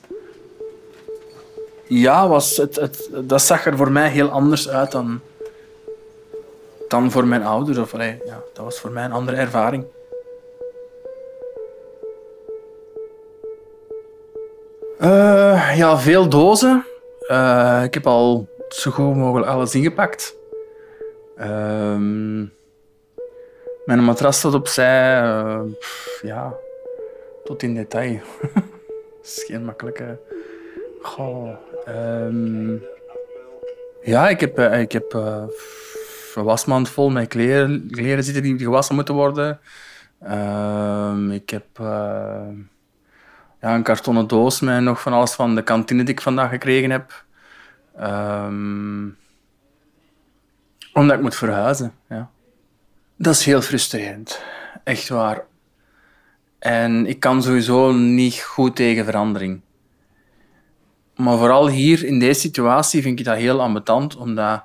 Ja, 1.88 2.28
was 2.28 2.58
het, 2.58 2.76
het, 2.76 3.10
dat 3.24 3.42
zag 3.42 3.66
er 3.66 3.78
voor 3.78 3.92
mij 3.92 4.10
heel 4.10 4.30
anders 4.30 4.70
uit 4.70 4.92
dan, 4.92 5.20
dan 6.88 7.12
voor 7.12 7.28
mijn 7.28 7.44
ouders. 7.44 7.78
Of, 7.78 7.94
allee, 7.94 8.22
ja, 8.26 8.42
dat 8.54 8.66
was 8.66 8.80
voor 8.80 8.92
mij 8.92 9.04
een 9.04 9.12
andere 9.12 9.38
ervaring. 9.38 9.86
Eh, 15.00 15.74
ja, 15.76 15.98
veel 15.98 16.30
dozen. 16.30 16.86
Eh, 17.28 17.82
ik 17.84 17.94
heb 17.94 18.08
al 18.08 18.48
zo 18.70 18.92
goed 18.92 19.16
mogelijk 19.16 19.50
alles 19.50 19.76
ingepakt. 19.76 20.36
Ehm, 21.38 22.46
mijn 23.86 24.04
matras 24.04 24.38
staat 24.38 24.54
opzij. 24.54 25.22
eh, 25.22 25.62
ja, 26.22 26.54
tot 27.44 27.64
in 27.64 27.76
detail. 27.76 28.20
Is 29.24 29.44
geen 29.48 29.66
makkelijke... 29.66 30.20
Goh, 31.02 31.56
ehm, 31.86 32.76
ja, 34.02 34.30
ik 34.30 34.40
heb, 34.40 34.58
eh, 34.58 34.80
ik 34.80 34.92
heb 34.92 35.14
eh, 35.14 35.44
een 36.36 36.44
wasmand 36.44 36.90
vol 36.90 37.10
met 37.10 37.28
kleren, 37.28 37.88
kleren 37.92 38.24
zitten 38.24 38.44
die 38.44 38.60
gewassen 38.60 38.96
moeten 38.96 39.14
worden. 39.14 39.60
Ehm, 40.20 41.32
ik 41.32 41.50
heb... 41.50 41.66
ja, 43.60 43.76
een 43.76 43.84
kartonnen 43.84 44.28
doos 44.28 44.60
met 44.60 44.82
nog 44.82 45.02
van 45.02 45.14
alles 45.14 45.34
van 45.34 45.56
de 45.56 45.64
kantine 45.64 46.04
die 46.04 46.14
ik 46.14 46.22
vandaag 46.22 46.50
gekregen 46.50 46.90
heb. 46.90 47.24
Ehm, 47.96 49.10
omdat 50.94 51.16
ik 51.16 51.22
moet 51.22 51.36
verhuizen. 51.36 51.94
Ja. 52.10 52.33
Dat 53.16 53.34
is 53.34 53.46
heel 53.46 53.62
frustrerend. 53.62 54.42
Echt 54.84 55.10
waar. 55.10 55.44
En 56.60 57.06
ik 57.06 57.20
kan 57.20 57.44
sowieso 57.44 57.92
niet 57.92 58.42
goed 58.42 58.76
tegen 58.76 59.06
verandering. 59.06 59.62
Maar 61.16 61.38
vooral 61.38 61.68
hier 61.68 62.06
in 62.06 62.20
deze 62.20 62.40
situatie 62.40 63.02
vind 63.02 63.20
ik 63.20 63.26
dat 63.26 63.38
heel 63.38 63.62
ambetant, 63.62 64.16
omdat... 64.16 64.64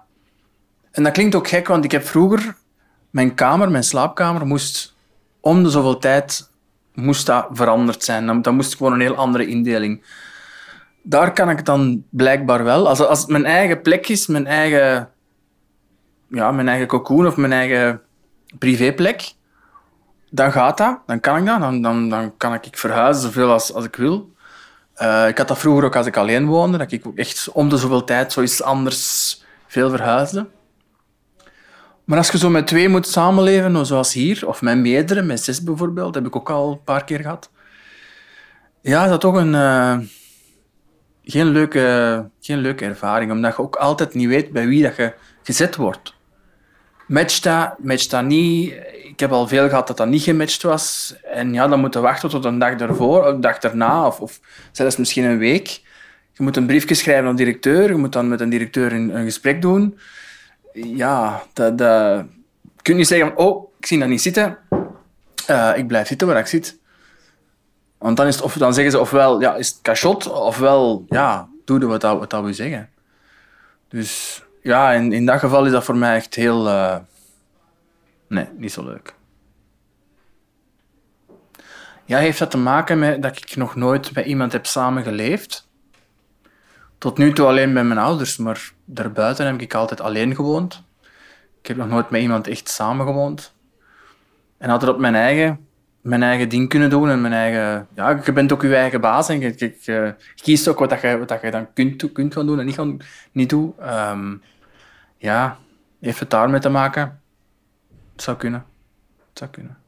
En 0.91 1.03
dat 1.03 1.13
klinkt 1.13 1.35
ook 1.35 1.49
gek, 1.49 1.69
want 1.69 1.85
ik 1.85 1.91
heb 1.91 2.03
vroeger... 2.07 2.57
Mijn 3.11 3.35
kamer, 3.35 3.71
mijn 3.71 3.85
slaapkamer, 3.85 4.47
moest 4.47 4.95
om 5.41 5.63
de 5.63 5.71
zoveel 5.71 5.99
tijd 5.99 6.51
moest 6.95 7.27
dat 7.27 7.47
veranderd 7.53 8.05
zijn. 8.05 8.43
Dan, 8.43 8.55
moest 8.55 8.73
ik 8.73 8.79
gewoon 8.79 8.93
een 8.93 9.01
heel 9.01 9.15
andere 9.15 9.47
indeling. 9.47 10.03
Daar 11.03 11.33
kan 11.33 11.51
ik 11.51 11.65
dan 11.65 12.05
blijkbaar 12.11 12.65
wel. 12.65 12.89
Als, 12.89 13.01
als 13.01 13.21
het 13.21 13.29
mijn 13.29 13.45
eigen 13.45 13.83
plek 13.83 14.09
is, 14.09 14.27
mijn 14.27 14.47
eigen, 14.47 15.11
ja, 16.29 16.53
mijn 16.53 16.69
eigen 16.69 16.87
cocoon 16.87 17.27
of 17.27 17.37
mijn 17.37 17.53
eigen 17.53 18.03
privéplek, 18.59 19.33
dan 20.31 20.53
gaat 20.53 20.79
dat. 20.79 20.99
Dan 21.07 21.21
kan 21.21 21.37
ik 21.37 21.47
dat. 21.47 21.61
Dan, 21.61 21.83
dan, 21.83 22.09
dan 22.09 22.37
kan 22.37 22.55
ik 22.55 22.79
verhuizen 22.79 23.23
zoveel 23.23 23.53
als, 23.53 23.73
als 23.73 23.85
ik 23.85 23.97
wil. 23.97 24.33
Eh, 24.95 25.29
ik 25.29 25.39
had 25.39 25.49
dat 25.49 25.59
vroeger 25.59 25.85
ook 25.85 25.97
als 25.97 26.07
ik 26.07 26.17
alleen 26.17 26.47
woonde, 26.47 26.79
dat 26.79 26.93
ik 26.93 27.07
ook 27.07 27.17
echt 27.17 27.49
om 27.53 27.69
de 27.69 27.77
zoveel 27.77 28.05
tijd 28.05 28.33
zoiets 28.33 28.63
anders 28.63 29.43
veel 29.67 29.91
verhuisde. 29.91 30.47
Maar 32.05 32.19
als 32.19 32.31
je 32.31 32.39
zo 32.39 32.51
met 32.51 32.67
twee 32.67 32.89
moet 32.89 33.07
samenleven, 33.07 33.87
zoals 33.87 34.13
hier, 34.13 34.49
of 34.49 34.63
met 34.63 34.79
meerdere, 34.79 35.23
met 35.23 35.45
zes 35.45 35.63
bijvoorbeeld, 35.63 36.15
heb 36.15 36.27
ik 36.27 36.37
ook 36.37 36.51
al 36.51 36.71
een 36.71 36.83
paar 36.83 37.05
keer 37.05 37.21
gehad. 37.21 37.51
Ja, 38.81 39.05
is 39.05 39.11
dat 39.11 39.21
toch 39.21 39.35
een, 39.35 39.55
eh, 39.55 39.99
geen, 41.23 41.47
leuke, 41.47 42.31
geen 42.41 42.59
leuke 42.59 42.85
ervaring, 42.85 43.33
omdat 43.33 43.57
je 43.57 43.63
ook 43.63 43.77
altijd 43.77 44.15
niet 44.15 44.29
weet 44.29 44.53
bij 44.53 44.67
wie 44.67 44.83
dat 44.83 44.97
je 44.97 45.15
gezet 45.43 45.77
wordt. 45.77 46.15
Matcht 47.09 47.43
dat, 47.43 47.75
matcht 47.79 48.11
dat 48.11 48.25
niet? 48.25 48.73
Ik 49.03 49.21
heb 49.21 49.31
al 49.31 49.49
veel 49.49 49.69
gehad 49.69 49.87
dat 49.87 49.97
dat 49.97 50.09
niet 50.09 50.23
gematcht 50.23 50.63
was. 50.63 51.15
En 51.25 51.53
ja, 51.53 51.69
dan 51.69 51.81
moeten 51.81 52.03
wachten 52.03 52.29
tot 52.29 52.45
een 52.45 52.59
dag 52.59 52.73
ervoor, 52.73 53.21
of 53.21 53.33
een 53.33 53.41
dag 53.41 53.59
erna, 53.59 54.07
of, 54.07 54.41
zelfs 54.73 54.97
misschien 54.97 55.25
een 55.25 55.39
week. 55.39 55.81
Je 56.33 56.43
moet 56.43 56.57
een 56.57 56.67
briefje 56.67 56.95
schrijven 56.95 57.29
aan 57.29 57.37
de 57.37 57.45
directeur, 57.45 57.89
je 57.89 57.95
moet 57.95 58.13
dan 58.13 58.29
met 58.29 58.41
een 58.41 58.49
directeur 58.49 58.93
een, 58.93 59.25
gesprek 59.25 59.63
doen 59.63 59.99
ja, 60.83 61.43
dat, 61.53 61.79
dat... 61.79 62.25
je 62.63 62.83
kunt 62.83 62.97
niet 62.97 63.07
zeggen, 63.07 63.37
oh, 63.37 63.73
ik 63.79 63.87
zie 63.87 63.99
dat 63.99 64.09
niet 64.09 64.23
zitten. 64.23 64.59
Eh, 65.47 65.73
ik 65.77 65.87
blijf 65.87 66.07
zitten 66.07 66.27
waar 66.27 66.39
ik 66.39 66.47
zit. 66.47 66.79
Want 67.99 68.17
dan, 68.17 68.27
is 68.27 68.35
het, 68.35 68.45
of, 68.45 68.55
dan 68.55 68.75
zeggen 68.75 68.93
ze 68.93 68.99
ofwel, 68.99 69.41
ja, 69.41 69.55
is 69.55 69.69
het 69.69 69.79
cachot, 69.83 70.31
ofwel, 70.31 71.05
ja, 71.09 71.49
doe 71.65 71.87
wat 71.87 72.03
wat 72.03 72.31
dat 72.31 72.45
we 72.45 72.53
zeggen. 72.53 72.91
Dus 73.89 74.43
ja, 74.69 74.93
in, 74.93 75.13
in 75.13 75.27
dat 75.27 75.39
geval 75.39 75.65
is 75.65 75.73
dat 75.73 75.85
voor 75.85 75.97
mij 75.97 76.17
echt 76.17 76.35
heel... 76.35 76.69
eh, 76.69 76.97
nee, 78.29 78.47
niet 78.57 78.73
zo 78.73 78.85
leuk. 78.85 79.15
Ja, 82.05 82.19
heeft 82.19 82.39
dat 82.39 82.51
te 82.51 82.59
maken 82.59 82.99
met 82.99 83.23
dat 83.23 83.37
ik 83.37 83.57
nog 83.57 83.75
nooit 83.75 84.15
met 84.15 84.27
iemand 84.27 84.53
heb 84.53 84.67
samengeleefd. 84.67 85.69
Tot 86.99 87.19
nu 87.19 87.33
toe 87.33 87.47
alleen 87.47 87.73
bij 87.73 87.85
mijn 87.85 87.99
ouders, 87.99 88.37
maar 88.37 88.73
daarbuiten 88.85 89.47
heb 89.47 89.61
ik 89.61 89.75
altijd 89.75 90.01
alleen 90.01 90.35
gewoond. 90.35 90.83
Ik 91.61 91.67
heb 91.67 91.77
nog 91.77 91.89
nooit 91.89 92.11
met 92.11 92.23
iemand 92.23 92.47
echt 92.47 92.69
samengewoond. 92.69 93.55
En 94.59 94.71
altijd 94.71 94.91
op 94.91 94.99
mijn 94.99 95.15
eigen, 95.15 95.67
mijn 96.01 96.23
eigen 96.23 96.49
ding 96.49 96.69
kunnen 96.69 96.91
doen 96.91 97.11
en 97.11 97.21
mijn 97.21 97.33
eigen... 97.33 97.89
Ja, 97.95 98.21
je 98.25 98.33
bent 98.33 98.53
ook 98.53 98.63
je 98.63 98.77
eigen 98.77 99.01
baas 99.01 99.29
en 99.29 99.41
je, 99.41 99.75
je, 99.81 100.15
kiest 100.35 100.69
ook 100.69 100.79
wat, 100.79 101.01
je, 101.01 101.25
wat 101.27 101.41
je 101.43 101.51
dan 101.51 101.73
kunt, 101.73 102.13
kunt 102.13 102.35
gaan 102.35 102.47
doen 102.47 102.59
en 102.59 102.67
niet, 102.67 102.75
gaan, 102.75 102.97
niet 103.33 103.51
doet. 103.51 103.79
Ehm, 103.79 104.35
ja, 105.19 105.59
heeft 106.01 106.21
het 106.21 106.31
daarmee 106.31 106.61
te 106.61 106.69
maken? 106.69 107.23
Het 108.13 108.23
zou 108.23 108.37
kunnen. 108.37 108.67
Het 109.29 109.39
zou 109.39 109.51
kunnen. 109.51 109.79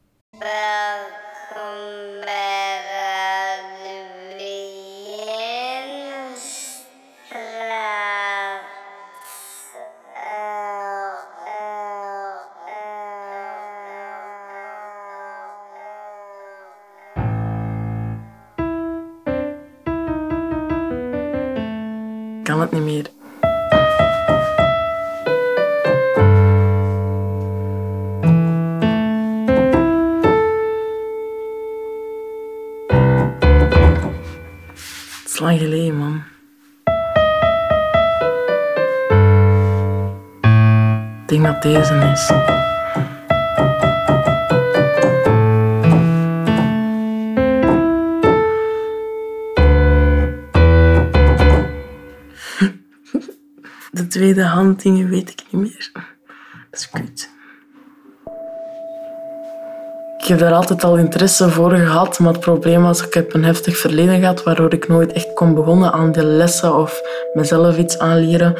Kan 22.43 22.61
het 22.61 22.71
niet 22.71 22.81
meer. 22.81 23.20
Deze 41.61 42.11
is. 42.13 42.27
De 53.91 54.07
tweede 54.07 54.43
hand 54.43 54.81
dingen 54.81 55.09
weet 55.09 55.29
ik 55.29 55.43
niet 55.49 55.61
meer. 55.61 55.91
Dat 56.69 56.79
is 56.79 56.89
kut. 56.89 57.29
Ik 60.17 60.27
heb 60.27 60.39
daar 60.39 60.53
altijd 60.53 60.83
al 60.83 60.97
interesse 60.97 61.49
voor 61.49 61.71
gehad, 61.71 62.19
maar 62.19 62.31
het 62.31 62.41
probleem 62.41 62.81
was, 62.81 63.05
ik 63.05 63.13
heb 63.13 63.33
een 63.33 63.43
heftig 63.43 63.77
verleden 63.77 64.19
gehad, 64.19 64.43
waardoor 64.43 64.73
ik 64.73 64.87
nooit 64.87 65.11
echt 65.11 65.33
kon 65.33 65.53
begonnen 65.53 65.91
aan 65.91 66.11
de 66.11 66.25
lessen 66.25 66.75
of 66.75 67.01
mezelf 67.33 67.77
iets 67.77 67.99
aanleren. 67.99 68.55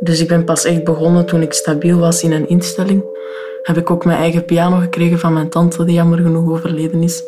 Dus 0.00 0.20
ik 0.20 0.28
ben 0.28 0.44
pas 0.44 0.64
echt 0.64 0.84
begonnen 0.84 1.26
toen 1.26 1.42
ik 1.42 1.52
stabiel 1.52 1.98
was 1.98 2.22
in 2.22 2.32
een 2.32 2.48
instelling. 2.48 3.04
Heb 3.62 3.76
ik 3.76 3.90
ook 3.90 4.04
mijn 4.04 4.18
eigen 4.18 4.44
piano 4.44 4.76
gekregen 4.76 5.18
van 5.18 5.32
mijn 5.32 5.48
tante, 5.48 5.84
die 5.84 5.94
jammer 5.94 6.18
genoeg 6.18 6.50
overleden 6.50 7.02
is. 7.02 7.22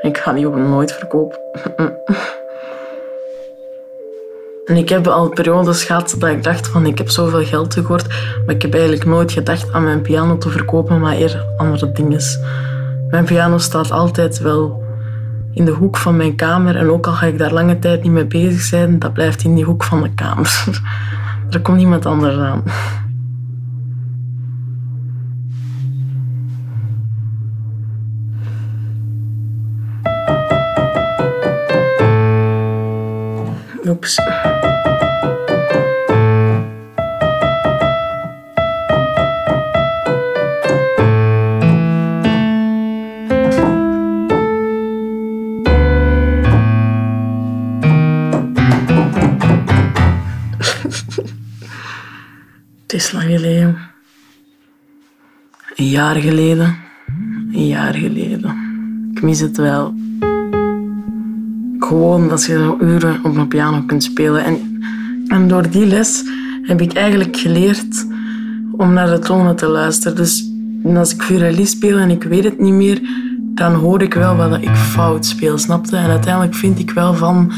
En 0.00 0.08
ik 0.08 0.18
ga 0.18 0.32
die 0.32 0.46
ook 0.46 0.56
nooit 0.56 0.92
verkopen. 0.92 1.38
En 4.70 4.76
ik 4.76 4.88
heb 4.88 5.06
al 5.06 5.28
periodes 5.28 5.84
gehad 5.84 6.14
dat 6.18 6.30
ik 6.30 6.42
dacht 6.42 6.68
van 6.68 6.86
ik 6.86 6.98
heb 6.98 7.08
zoveel 7.08 7.44
geld 7.44 7.70
tekort, 7.70 8.06
maar 8.46 8.54
ik 8.54 8.62
heb 8.62 8.72
eigenlijk 8.72 9.04
nooit 9.04 9.32
gedacht 9.32 9.72
aan 9.72 9.84
mijn 9.84 10.02
piano 10.02 10.38
te 10.38 10.50
verkopen, 10.50 11.00
maar 11.00 11.16
eerder 11.16 11.46
andere 11.56 11.92
dingen. 11.92 12.20
Mijn 13.08 13.24
piano 13.24 13.58
staat 13.58 13.90
altijd 13.90 14.38
wel 14.38 14.82
in 15.52 15.64
de 15.64 15.70
hoek 15.70 15.96
van 15.96 16.16
mijn 16.16 16.36
kamer 16.36 16.76
en 16.76 16.90
ook 16.90 17.06
al 17.06 17.12
ga 17.12 17.26
ik 17.26 17.38
daar 17.38 17.52
lange 17.52 17.78
tijd 17.78 18.02
niet 18.02 18.12
mee 18.12 18.26
bezig 18.26 18.60
zijn, 18.60 18.98
dat 18.98 19.12
blijft 19.12 19.44
in 19.44 19.54
die 19.54 19.64
hoek 19.64 19.84
van 19.84 20.02
de 20.02 20.14
kamer. 20.14 20.64
Er 21.50 21.60
komt 21.60 21.76
niemand 21.76 22.06
anders 22.06 22.36
aan. 22.36 22.62
Oeps. 33.86 34.18
Is 53.00 53.12
lang 53.12 53.24
geleden. 53.24 53.78
Een 55.76 55.88
jaar 55.88 56.16
geleden. 56.16 56.76
Een 57.52 57.66
jaar 57.66 57.94
geleden. 57.94 58.54
Ik 59.14 59.22
mis 59.22 59.40
het 59.40 59.56
wel. 59.56 59.94
Gewoon 61.78 62.30
als 62.30 62.46
je 62.46 62.52
zo 62.52 62.78
uren 62.80 63.24
op 63.24 63.36
een 63.36 63.48
piano 63.48 63.82
kunt 63.86 64.02
spelen. 64.02 64.44
En, 64.44 64.82
en 65.26 65.48
door 65.48 65.70
die 65.70 65.86
les 65.86 66.24
heb 66.62 66.80
ik 66.80 66.92
eigenlijk 66.92 67.36
geleerd 67.36 68.06
om 68.76 68.92
naar 68.92 69.10
de 69.10 69.18
tonen 69.18 69.56
te 69.56 69.66
luisteren. 69.66 70.16
Dus 70.16 70.50
als 70.94 71.14
ik 71.14 71.22
violine 71.22 71.64
speel 71.64 71.98
en 71.98 72.10
ik 72.10 72.22
weet 72.22 72.44
het 72.44 72.60
niet 72.60 72.74
meer, 72.74 73.00
dan 73.54 73.74
hoor 73.74 74.02
ik 74.02 74.14
wel 74.14 74.36
wat 74.36 74.62
ik 74.62 74.74
fout 74.74 75.26
speel, 75.26 75.58
snapte? 75.58 75.96
En 75.96 76.10
uiteindelijk 76.10 76.54
vind 76.54 76.78
ik 76.78 76.90
wel 76.90 77.14
van 77.14 77.52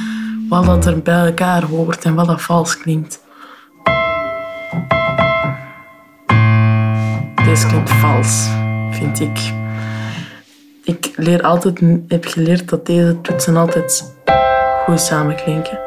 wat 0.49 0.65
dat 0.65 0.87
er 0.87 0.99
bij 0.99 1.27
elkaar 1.27 1.63
hoort 1.65 2.05
en 2.05 2.15
wat 2.15 2.27
dat 2.27 2.43
vals 2.43 2.79
klinkt. 2.79 3.22
Deze 7.53 7.67
klinkt 7.67 7.91
vals, 7.91 8.49
vind 8.91 9.21
ik. 9.21 9.53
Ik 10.85 11.13
leer 11.17 11.43
altijd, 11.43 11.81
heb 12.09 12.25
geleerd 12.25 12.69
dat 12.69 12.87
deze 12.87 13.21
toetsen 13.21 13.57
altijd 13.57 14.15
goed 14.85 15.01
samenklinken. 15.01 15.79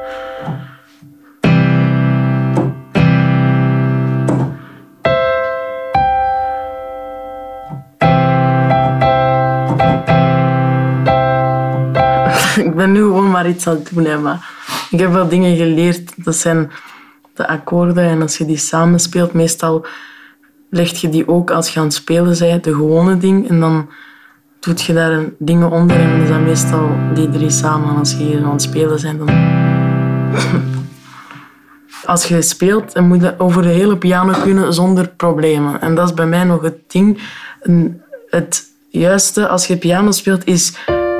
ik 12.65 12.75
ben 12.75 12.91
nu 12.91 12.99
gewoon 12.99 13.31
maar 13.31 13.47
iets 13.47 13.67
aan 13.67 13.75
het 13.75 13.89
doen, 13.93 14.05
hè, 14.05 14.17
maar 14.17 14.49
ik 14.89 14.99
heb 14.99 15.11
wel 15.11 15.27
dingen 15.27 15.55
geleerd. 15.55 16.25
Dat 16.25 16.35
zijn 16.35 16.71
de 17.33 17.47
akkoorden 17.47 18.03
en 18.03 18.21
als 18.21 18.37
je 18.37 18.45
die 18.45 18.57
samenspeelt, 18.57 19.33
meestal 19.33 19.85
leg 20.75 21.01
je 21.01 21.09
die 21.09 21.27
ook 21.27 21.51
als 21.51 21.69
je 21.69 21.79
aan 21.79 21.85
het 21.85 21.93
spelen 21.93 22.37
bent, 22.39 22.63
de 22.63 22.73
gewone 22.73 23.17
ding, 23.17 23.49
en 23.49 23.59
dan 23.59 23.89
doet 24.59 24.81
je 24.81 24.93
daar 24.93 25.23
dingen 25.37 25.71
onder 25.71 25.99
en 25.99 26.21
is 26.21 26.29
dat 26.29 26.39
meestal 26.39 26.89
die 27.13 27.29
drie 27.29 27.49
samen. 27.49 27.95
Als 27.95 28.11
je 28.11 28.17
hier 28.17 28.43
aan 28.43 28.51
het 28.51 28.61
spelen 28.61 29.01
bent, 29.01 29.19
dan... 29.19 29.29
Als 32.05 32.25
je 32.25 32.41
speelt, 32.41 32.93
dan 32.93 33.07
moet 33.07 33.21
je 33.21 33.39
over 33.39 33.61
de 33.61 33.67
hele 33.67 33.97
piano 33.97 34.33
kunnen 34.41 34.73
zonder 34.73 35.07
problemen. 35.07 35.81
En 35.81 35.95
dat 35.95 36.07
is 36.07 36.13
bij 36.13 36.25
mij 36.25 36.43
nog 36.43 36.61
het 36.61 36.77
ding. 36.87 37.21
Het 38.29 38.63
juiste 38.89 39.47
als 39.47 39.67
je 39.67 39.77
piano 39.77 40.11
speelt, 40.11 40.45
is 40.45 40.73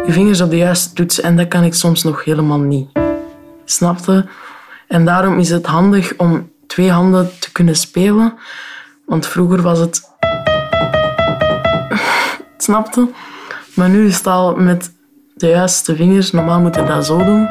je 0.06 0.12
vingers 0.12 0.42
op 0.42 0.50
de 0.50 0.58
juiste 0.58 0.94
toetsen. 0.94 1.24
En 1.24 1.38
dat 1.38 1.48
kan 1.48 1.64
ik 1.64 1.74
soms 1.74 2.04
nog 2.04 2.24
helemaal 2.24 2.60
niet. 2.60 2.90
Snapte? 3.66 4.26
En 4.88 5.06
daarom 5.06 5.40
is 5.40 5.50
het 5.50 5.66
handig 5.66 6.14
om 6.18 6.50
twee 6.68 6.92
handen 6.92 7.30
te 7.40 7.52
kunnen 7.52 7.76
spelen. 7.76 8.34
Want 9.06 9.28
vroeger 9.28 9.62
was 9.62 9.80
het... 9.80 10.02
Snapte? 12.58 13.10
Maar 13.76 13.90
nu 13.90 14.08
is 14.08 14.18
het 14.18 14.28
al 14.28 14.56
met 14.56 14.94
de 15.36 15.48
juiste 15.48 15.96
vingers. 15.96 16.32
Normaal 16.32 16.60
moet 16.60 16.76
je 16.76 16.84
dat 16.84 17.06
zo 17.06 17.24
doen. 17.24 17.48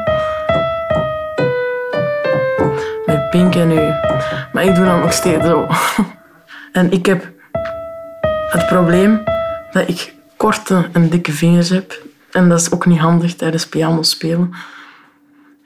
Met 3.05 3.29
pink 3.29 3.55
en 3.55 3.67
nu. 3.67 3.93
Maar 4.53 4.63
ik 4.63 4.75
doe 4.75 4.85
dat 4.85 5.01
nog 5.01 5.13
steeds 5.13 5.45
zo. 5.45 5.67
En 6.71 6.91
ik 6.91 7.05
heb 7.05 7.31
het 8.49 8.67
probleem 8.67 9.23
dat 9.71 9.87
ik 9.87 10.13
korte 10.37 10.89
en 10.91 11.09
dikke 11.09 11.31
vingers 11.31 11.69
heb. 11.69 12.01
En 12.31 12.49
dat 12.49 12.59
is 12.59 12.71
ook 12.71 12.85
niet 12.85 12.99
handig 12.99 13.35
tijdens 13.35 13.67
piano 13.67 14.01
spelen. 14.01 14.53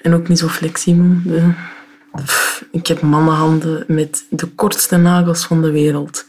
En 0.02 0.14
ook 0.14 0.28
niet 0.28 0.40
zo 0.40 0.48
flexibel. 0.48 1.06
Ik 2.72 2.88
heb 2.88 3.02
mannenhanden 3.02 3.84
met 3.88 4.26
de 4.30 4.48
kortste 4.48 4.98
nagels 4.98 5.46
van 5.46 5.62
de 5.62 5.72
wereld. 5.72 6.26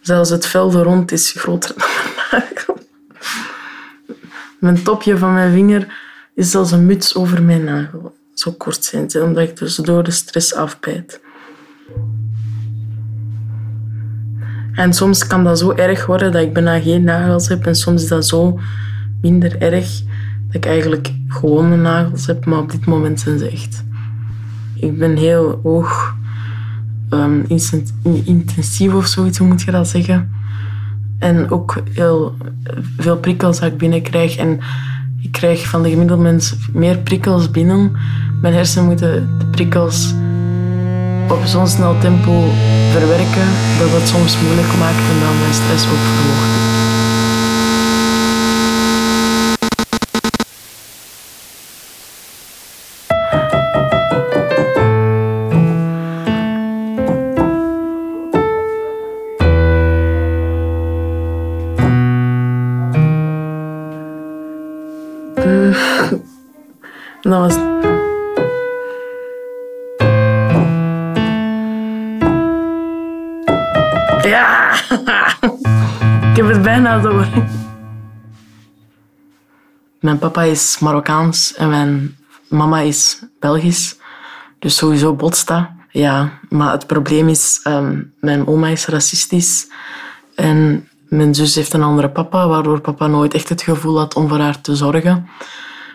Zelfs 0.00 0.30
het 0.30 0.46
vel 0.46 0.72
er 0.72 0.82
rond 0.82 1.12
is 1.12 1.32
groter 1.36 1.74
dan 1.76 1.88
mijn 2.04 2.44
nagel. 2.54 2.78
Mijn 4.58 4.82
topje 4.82 5.18
van 5.18 5.32
mijn 5.32 5.52
vinger 5.52 5.94
is 6.34 6.54
als 6.54 6.72
een 6.72 6.86
muts 6.86 7.14
over 7.14 7.42
mijn 7.42 7.64
nagel. 7.64 8.16
Zo 8.34 8.52
kort 8.52 8.84
zijn 8.84 9.10
ze, 9.10 9.22
omdat 9.22 9.48
ik 9.48 9.56
dus 9.56 9.76
door 9.76 10.02
de 10.02 10.10
stress 10.10 10.54
afbijt. 10.54 11.20
En 14.74 14.92
soms 14.92 15.26
kan 15.26 15.44
dat 15.44 15.58
zo 15.58 15.72
erg 15.72 16.06
worden 16.06 16.32
dat 16.32 16.42
ik 16.42 16.52
bijna 16.52 16.80
geen 16.80 17.04
nagels 17.04 17.48
heb. 17.48 17.66
En 17.66 17.74
soms 17.74 18.02
is 18.02 18.08
dat 18.08 18.26
zo 18.26 18.60
minder 19.20 19.62
erg 19.62 20.00
dat 20.46 20.54
ik 20.54 20.66
eigenlijk 20.66 21.12
gewone 21.28 21.76
nagels 21.76 22.26
heb. 22.26 22.44
Maar 22.44 22.58
op 22.58 22.70
dit 22.70 22.86
moment 22.86 23.20
zijn 23.20 23.38
ze 23.38 23.48
echt. 23.48 23.84
Ik 24.82 24.98
ben 24.98 25.16
heel 25.16 25.60
hoog 25.62 26.14
ehm, 27.08 27.40
intensief 28.24 28.94
of 28.94 29.06
zoiets, 29.06 29.38
moet 29.38 29.62
je 29.62 29.70
dat 29.70 29.88
zeggen? 29.88 30.30
En 31.18 31.50
ook 31.50 31.82
heel 31.92 32.36
veel 32.96 33.16
prikkels 33.16 33.60
dat 33.60 33.72
ik 33.72 33.78
binnenkrijg. 33.78 34.36
En 34.36 34.60
ik 35.20 35.32
krijg 35.32 35.68
van 35.68 35.82
de 35.82 35.90
gemiddelde 35.90 36.22
mens 36.22 36.54
meer 36.72 36.98
prikkels 36.98 37.50
binnen. 37.50 37.92
Mijn 38.40 38.54
hersenen 38.54 38.86
moeten 38.86 39.38
de 39.38 39.46
prikkels 39.46 40.14
op 41.28 41.44
zo'n 41.44 41.68
snel 41.68 41.98
tempo 41.98 42.48
verwerken 42.90 43.48
dat 43.78 43.90
het 43.90 44.08
soms 44.08 44.40
moeilijk 44.40 44.78
maakt 44.78 45.08
en 45.10 45.20
dan 45.20 45.38
mijn 45.40 45.54
stress 45.54 45.84
ook 45.84 46.04
verhoogt. 46.14 46.51
Mijn 80.02 80.18
papa 80.18 80.42
is 80.42 80.78
Marokkaans 80.78 81.54
en 81.54 81.68
mijn 81.68 82.16
mama 82.48 82.80
is 82.80 83.22
Belgisch. 83.40 83.96
Dus 84.58 84.76
sowieso 84.76 85.14
botst 85.14 85.48
dat. 85.48 85.66
Ja, 85.90 86.38
maar 86.48 86.72
het 86.72 86.86
probleem 86.86 87.28
is, 87.28 87.60
ehm, 87.62 88.00
mijn 88.20 88.46
oma 88.46 88.68
is 88.68 88.86
racistisch. 88.86 89.68
En 90.34 90.88
mijn 91.08 91.34
zus 91.34 91.54
heeft 91.54 91.72
een 91.72 91.82
andere 91.82 92.10
papa, 92.10 92.48
waardoor 92.48 92.80
papa 92.80 93.06
nooit 93.06 93.34
echt 93.34 93.48
het 93.48 93.62
gevoel 93.62 93.98
had 93.98 94.14
om 94.14 94.28
voor 94.28 94.38
haar 94.38 94.60
te 94.60 94.76
zorgen. 94.76 95.28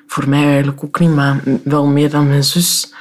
Voor 0.07 0.29
mij 0.29 0.45
eigenlijk 0.45 0.83
ook 0.83 0.99
niet, 0.99 1.15
maar 1.15 1.41
wel 1.63 1.85
meer 1.85 2.09
dan 2.09 2.27
mijn 2.27 2.43
zus. 2.43 2.93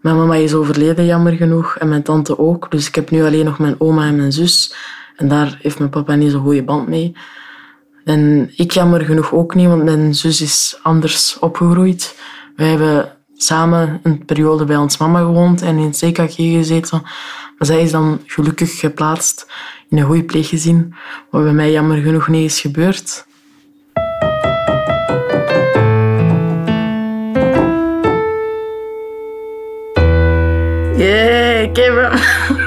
Mijn 0.00 0.16
mama 0.16 0.34
is 0.34 0.54
overleden, 0.54 1.04
jammer 1.04 1.32
genoeg, 1.32 1.76
en 1.76 1.88
mijn 1.88 2.02
tante 2.02 2.38
ook. 2.38 2.70
Dus 2.70 2.88
ik 2.88 2.94
heb 2.94 3.10
nu 3.10 3.24
alleen 3.24 3.44
nog 3.44 3.58
mijn 3.58 3.80
oma 3.80 4.06
en 4.06 4.16
mijn 4.16 4.32
zus. 4.32 4.74
En 5.16 5.28
daar 5.28 5.58
heeft 5.62 5.78
mijn 5.78 5.90
papa 5.90 6.14
niet 6.14 6.30
zo'n 6.30 6.42
goede 6.42 6.64
band 6.64 6.88
mee. 6.88 7.16
En 8.04 8.52
ik 8.56 8.70
jammer 8.70 9.04
genoeg 9.04 9.32
ook 9.32 9.54
niet, 9.54 9.66
want 9.66 9.84
mijn 9.84 10.14
zus 10.14 10.40
is 10.40 10.78
anders 10.82 11.38
opgegroeid. 11.38 12.16
Wij 12.56 12.68
hebben 12.68 13.12
samen 13.36 14.00
een 14.02 14.24
periode 14.24 14.64
bij 14.64 14.76
ons 14.76 14.96
mama 14.96 15.18
gewoond 15.18 15.62
en 15.62 15.78
in 15.78 15.84
het 15.84 15.96
CKG 15.96 16.34
gezeten. 16.34 17.02
Maar 17.58 17.66
zij 17.66 17.82
is 17.82 17.90
dan 17.90 18.20
gelukkig 18.26 18.78
geplaatst 18.78 19.46
in 19.88 19.98
een 19.98 20.04
goede 20.04 20.24
pleeggezin, 20.24 20.94
wat 21.30 21.42
bij 21.42 21.52
mij 21.52 21.70
jammer 21.70 22.02
genoeg 22.02 22.28
niet 22.28 22.50
is 22.50 22.60
gebeurd. 22.60 23.26
Yeah, 30.96 31.70
hem. 31.74 32.63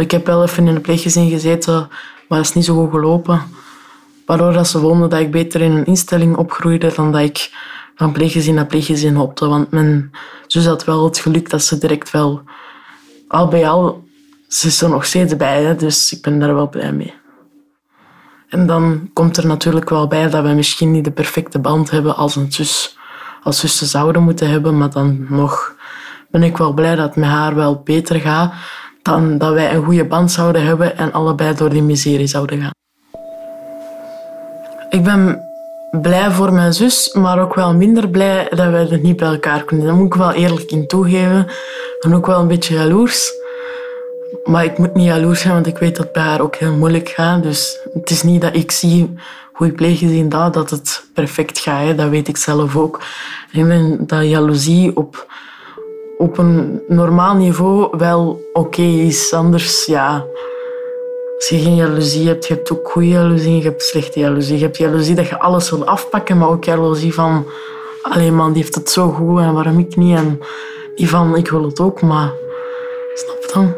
Ik 0.00 0.10
heb 0.10 0.26
wel 0.26 0.42
even 0.42 0.66
in 0.66 0.74
een 0.74 0.80
pleeggezin 0.80 1.30
gezeten, 1.30 1.88
maar 2.28 2.38
het 2.38 2.48
is 2.48 2.54
niet 2.54 2.64
zo 2.64 2.74
goed 2.74 2.90
gelopen. 2.90 3.42
Waardoor 4.26 4.52
dat 4.52 4.68
ze 4.68 4.78
vonden 4.78 5.10
dat 5.10 5.20
ik 5.20 5.30
beter 5.30 5.60
in 5.60 5.72
een 5.72 5.86
instelling 5.86 6.36
opgroeide 6.36 6.92
dan 6.94 7.12
dat 7.12 7.20
ik 7.20 7.50
van 7.94 8.12
pleeggezin 8.12 8.54
naar 8.54 8.66
pleeggezin 8.66 9.14
hopte. 9.14 9.46
Want 9.46 9.70
mijn 9.70 10.10
zus 10.46 10.66
had 10.66 10.84
wel 10.84 11.04
het 11.04 11.18
geluk 11.18 11.50
dat 11.50 11.62
ze 11.62 11.78
direct 11.78 12.10
wel... 12.10 12.42
Al 13.28 13.48
bij 13.48 13.68
al, 13.68 14.04
ze 14.48 14.66
is 14.66 14.82
er 14.82 14.88
nog 14.88 15.04
steeds 15.04 15.36
bij, 15.36 15.76
dus 15.76 16.12
ik 16.12 16.22
ben 16.22 16.38
daar 16.38 16.54
wel 16.54 16.68
blij 16.68 16.92
mee. 16.92 17.14
En 18.48 18.66
dan 18.66 19.10
komt 19.12 19.36
er 19.36 19.46
natuurlijk 19.46 19.88
wel 19.88 20.06
bij 20.06 20.28
dat 20.28 20.42
we 20.42 20.48
misschien 20.48 20.90
niet 20.90 21.04
de 21.04 21.10
perfecte 21.10 21.58
band 21.58 21.90
hebben 21.90 22.16
als 22.16 22.36
een 22.36 22.52
zus. 22.52 22.98
Als 23.42 23.58
zussen 23.58 23.86
zouden 23.86 24.22
moeten 24.22 24.50
hebben, 24.50 24.78
maar 24.78 24.90
dan 24.90 25.26
nog 25.28 25.74
ben 26.30 26.42
ik 26.42 26.56
wel 26.56 26.72
blij 26.72 26.94
dat 26.94 27.06
het 27.06 27.16
met 27.16 27.28
haar 27.28 27.54
wel 27.54 27.80
beter 27.84 28.20
gaat 28.20 28.52
dan 29.02 29.38
dat 29.38 29.52
wij 29.52 29.74
een 29.74 29.84
goede 29.84 30.04
band 30.04 30.32
zouden 30.32 30.64
hebben 30.64 30.96
en 30.96 31.12
allebei 31.12 31.54
door 31.54 31.70
die 31.70 31.82
miserie 31.82 32.26
zouden 32.26 32.60
gaan. 32.60 32.70
Ik 34.90 35.02
ben 35.04 35.42
blij 35.90 36.30
voor 36.30 36.52
mijn 36.52 36.72
zus, 36.72 37.12
maar 37.12 37.40
ook 37.40 37.54
wel 37.54 37.74
minder 37.74 38.08
blij 38.08 38.46
dat 38.50 38.70
wij 38.70 38.86
het 38.90 39.02
niet 39.02 39.16
bij 39.16 39.28
elkaar 39.28 39.64
kunnen. 39.64 39.86
Daar 39.86 39.94
moet 39.94 40.06
ik 40.06 40.14
wel 40.14 40.32
eerlijk 40.32 40.70
in 40.70 40.86
toegeven. 40.86 41.46
En 42.00 42.14
ook 42.14 42.26
wel 42.26 42.40
een 42.40 42.48
beetje 42.48 42.74
jaloers. 42.74 43.32
Maar 44.44 44.64
ik 44.64 44.78
moet 44.78 44.94
niet 44.94 45.06
jaloers 45.06 45.40
zijn, 45.40 45.54
want 45.54 45.66
ik 45.66 45.78
weet 45.78 45.96
dat 45.96 46.04
het 46.04 46.12
bij 46.12 46.22
haar 46.22 46.40
ook 46.40 46.56
heel 46.56 46.72
moeilijk 46.72 47.08
gaat. 47.08 47.42
Dus 47.42 47.78
het 47.92 48.10
is 48.10 48.22
niet 48.22 48.40
dat 48.40 48.54
ik 48.54 48.70
zie 48.70 49.14
hoe 49.52 49.66
ik 49.66 49.76
pleeggezien 49.76 50.28
dat, 50.28 50.54
dat 50.54 50.70
het 50.70 51.04
perfect 51.14 51.58
gaat. 51.58 51.86
Hè. 51.86 51.94
Dat 51.94 52.08
weet 52.08 52.28
ik 52.28 52.36
zelf 52.36 52.76
ook. 52.76 53.02
Ik 53.52 53.66
ben 53.66 54.06
dat 54.06 54.28
jaloezie 54.28 54.96
op, 54.96 55.32
op 56.20 56.38
een 56.38 56.82
normaal 56.86 57.34
niveau 57.34 57.96
wel 57.96 58.40
oké 58.52 58.82
is. 58.82 59.32
Anders, 59.32 59.84
ja... 59.84 60.26
Als 61.36 61.48
je 61.48 61.58
geen 61.58 61.74
jaloezie 61.74 62.28
hebt, 62.28 62.46
je 62.46 62.54
hebt 62.54 62.72
ook 62.72 62.88
goede 62.90 63.08
jaloezie 63.08 63.56
je 63.56 63.62
hebt 63.62 63.82
slechte 63.82 64.20
jaloezie. 64.20 64.58
Je 64.58 64.64
hebt 64.64 64.76
jaloezie 64.76 65.14
dat 65.14 65.28
je 65.28 65.38
alles 65.38 65.70
wil 65.70 65.86
afpakken, 65.86 66.38
maar 66.38 66.48
ook 66.48 66.64
jaloezie 66.64 67.14
van... 67.14 67.46
Allee 68.02 68.32
man, 68.32 68.52
die 68.52 68.62
heeft 68.62 68.74
het 68.74 68.90
zo 68.90 69.08
goed 69.08 69.40
en 69.40 69.54
waarom 69.54 69.78
ik 69.78 69.96
niet? 69.96 70.16
En 70.16 70.40
die 70.94 71.08
van, 71.08 71.36
ik 71.36 71.48
wil 71.48 71.64
het 71.64 71.80
ook, 71.80 72.02
maar... 72.02 72.32
Snap 73.14 73.50
dan? 73.52 73.74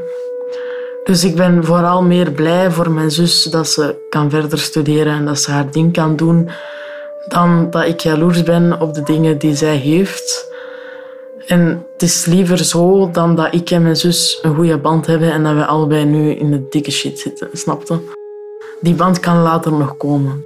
Dus 1.04 1.24
ik 1.24 1.34
ben 1.36 1.64
vooral 1.64 2.02
meer 2.02 2.30
blij 2.30 2.70
voor 2.70 2.90
mijn 2.90 3.10
zus 3.10 3.42
dat 3.42 3.68
ze 3.68 4.06
kan 4.08 4.30
verder 4.30 4.58
studeren 4.58 5.12
en 5.12 5.24
dat 5.24 5.38
ze 5.38 5.50
haar 5.50 5.70
ding 5.70 5.92
kan 5.92 6.16
doen, 6.16 6.50
dan 7.28 7.70
dat 7.70 7.84
ik 7.84 8.00
jaloers 8.00 8.42
ben 8.42 8.80
op 8.80 8.94
de 8.94 9.02
dingen 9.02 9.38
die 9.38 9.56
zij 9.56 9.76
heeft. 9.76 10.51
En 11.46 11.86
het 11.92 12.02
is 12.02 12.24
liever 12.24 12.64
zo 12.64 13.10
dan 13.10 13.36
dat 13.36 13.54
ik 13.54 13.70
en 13.70 13.82
mijn 13.82 13.96
zus 13.96 14.38
een 14.42 14.54
goede 14.54 14.78
band 14.78 15.06
hebben 15.06 15.32
en 15.32 15.42
dat 15.42 15.54
we 15.54 15.66
allebei 15.66 16.04
nu 16.04 16.30
in 16.30 16.50
de 16.50 16.68
dikke 16.68 16.90
shit 16.90 17.18
zitten, 17.18 17.48
snapte? 17.52 18.00
Die 18.80 18.94
band 18.94 19.20
kan 19.20 19.42
later 19.42 19.72
nog 19.72 19.96
komen. 19.96 20.42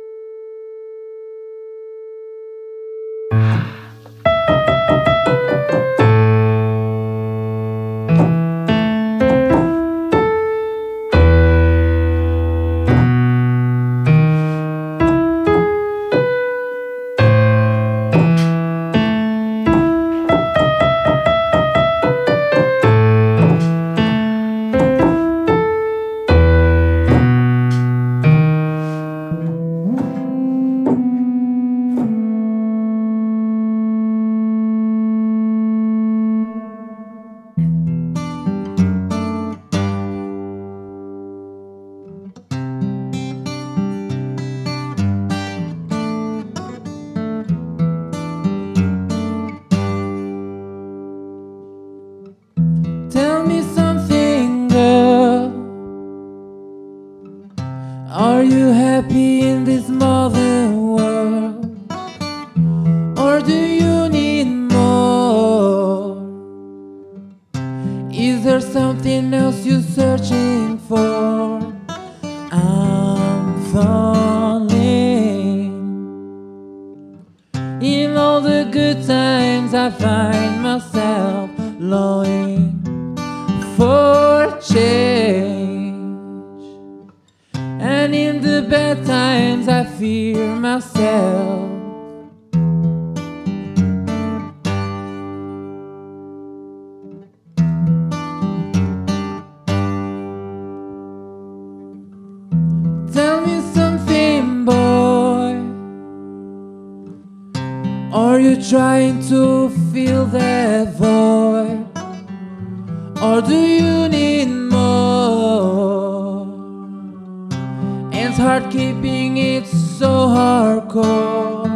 It's 118.37 118.43
hard 118.43 118.71
keeping 118.71 119.39
it 119.39 119.67
so 119.67 120.29
hardcore. 120.29 121.71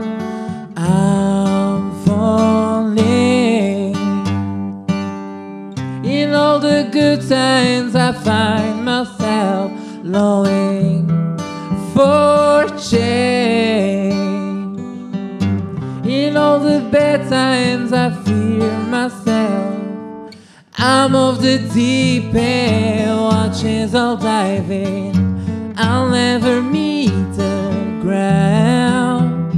I'm 0.77 1.91
falling. 2.05 3.97
In 6.05 6.35
all 6.35 6.59
the 6.59 6.87
good 6.93 7.27
times, 7.27 7.97
I 7.97 8.13
find 8.13 8.85
myself 8.85 9.73
longing 10.03 11.09
for 11.95 12.69
change. 12.77 14.13
In 16.05 16.37
all 16.37 16.61
the 16.61 16.87
bad 16.93 17.27
times, 17.31 17.95
I 17.95 18.11
fear 18.23 18.71
myself. 18.81 20.35
I'm 20.77 21.15
of 21.15 21.41
the 21.41 21.57
deep 21.73 22.35
end, 22.35 23.19
watching 23.19 23.97
all 23.97 24.19
diving. 24.19 25.20
I'll 25.83 26.11
never 26.11 26.61
meet 26.61 27.09
the 27.37 27.99
ground. 28.03 29.55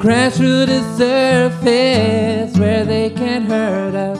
Crash 0.00 0.34
through 0.34 0.66
the 0.66 0.82
surface 0.98 2.58
where 2.58 2.84
they 2.84 3.10
can't 3.10 3.44
hurt 3.44 3.94
us. 3.94 4.18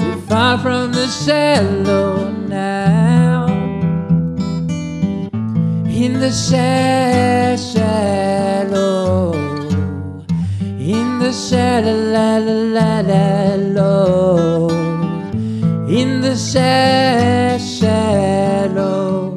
We're 0.00 0.16
far 0.22 0.56
from 0.56 0.92
the 0.92 1.06
shallow 1.06 2.30
now. 2.48 3.46
In 5.86 6.18
the 6.18 6.30
sha- 6.30 7.56
shallow. 7.56 9.34
In 10.78 11.18
the 11.18 11.32
shallow. 11.32 11.90
In 15.88 16.22
the 16.22 16.36
sha- 16.36 17.58
shallow. 17.58 19.31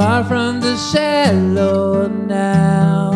Far 0.00 0.24
from 0.24 0.60
the 0.62 0.76
shallow 0.78 2.08
now. 2.08 3.12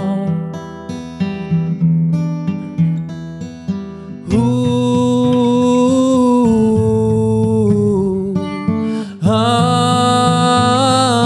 Ooh, 4.34 5.64
ah, 9.22 9.30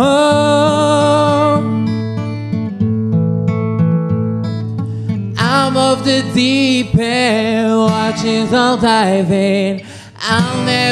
I'm 5.37 5.77
of 5.77 6.03
the 6.07 6.23
deep 6.33 6.95
end, 6.95 7.77
watching 7.77 8.55
all 8.55 8.79
diving. 8.79 9.90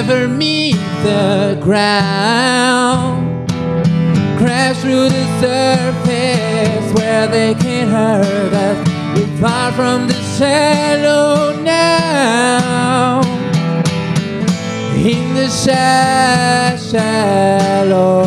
Never 0.09 0.27
meet 0.27 0.81
the 1.03 1.59
ground 1.61 3.47
crash 4.39 4.79
through 4.79 5.11
the 5.11 5.27
surface 5.39 6.95
where 6.95 7.27
they 7.27 7.53
can't 7.55 7.91
hurt 7.91 8.53
us. 8.55 8.79
We're 9.15 9.37
far 9.37 9.71
from 9.73 10.07
the 10.09 10.15
shallow 10.39 11.61
now. 11.61 13.21
In 14.97 15.35
the 15.35 15.49
sha- 15.51 16.79
shallow, 16.79 18.25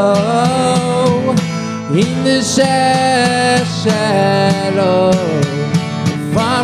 in 1.95 2.25
the 2.25 2.43
sha- 2.43 3.65
shallow, 3.83 5.13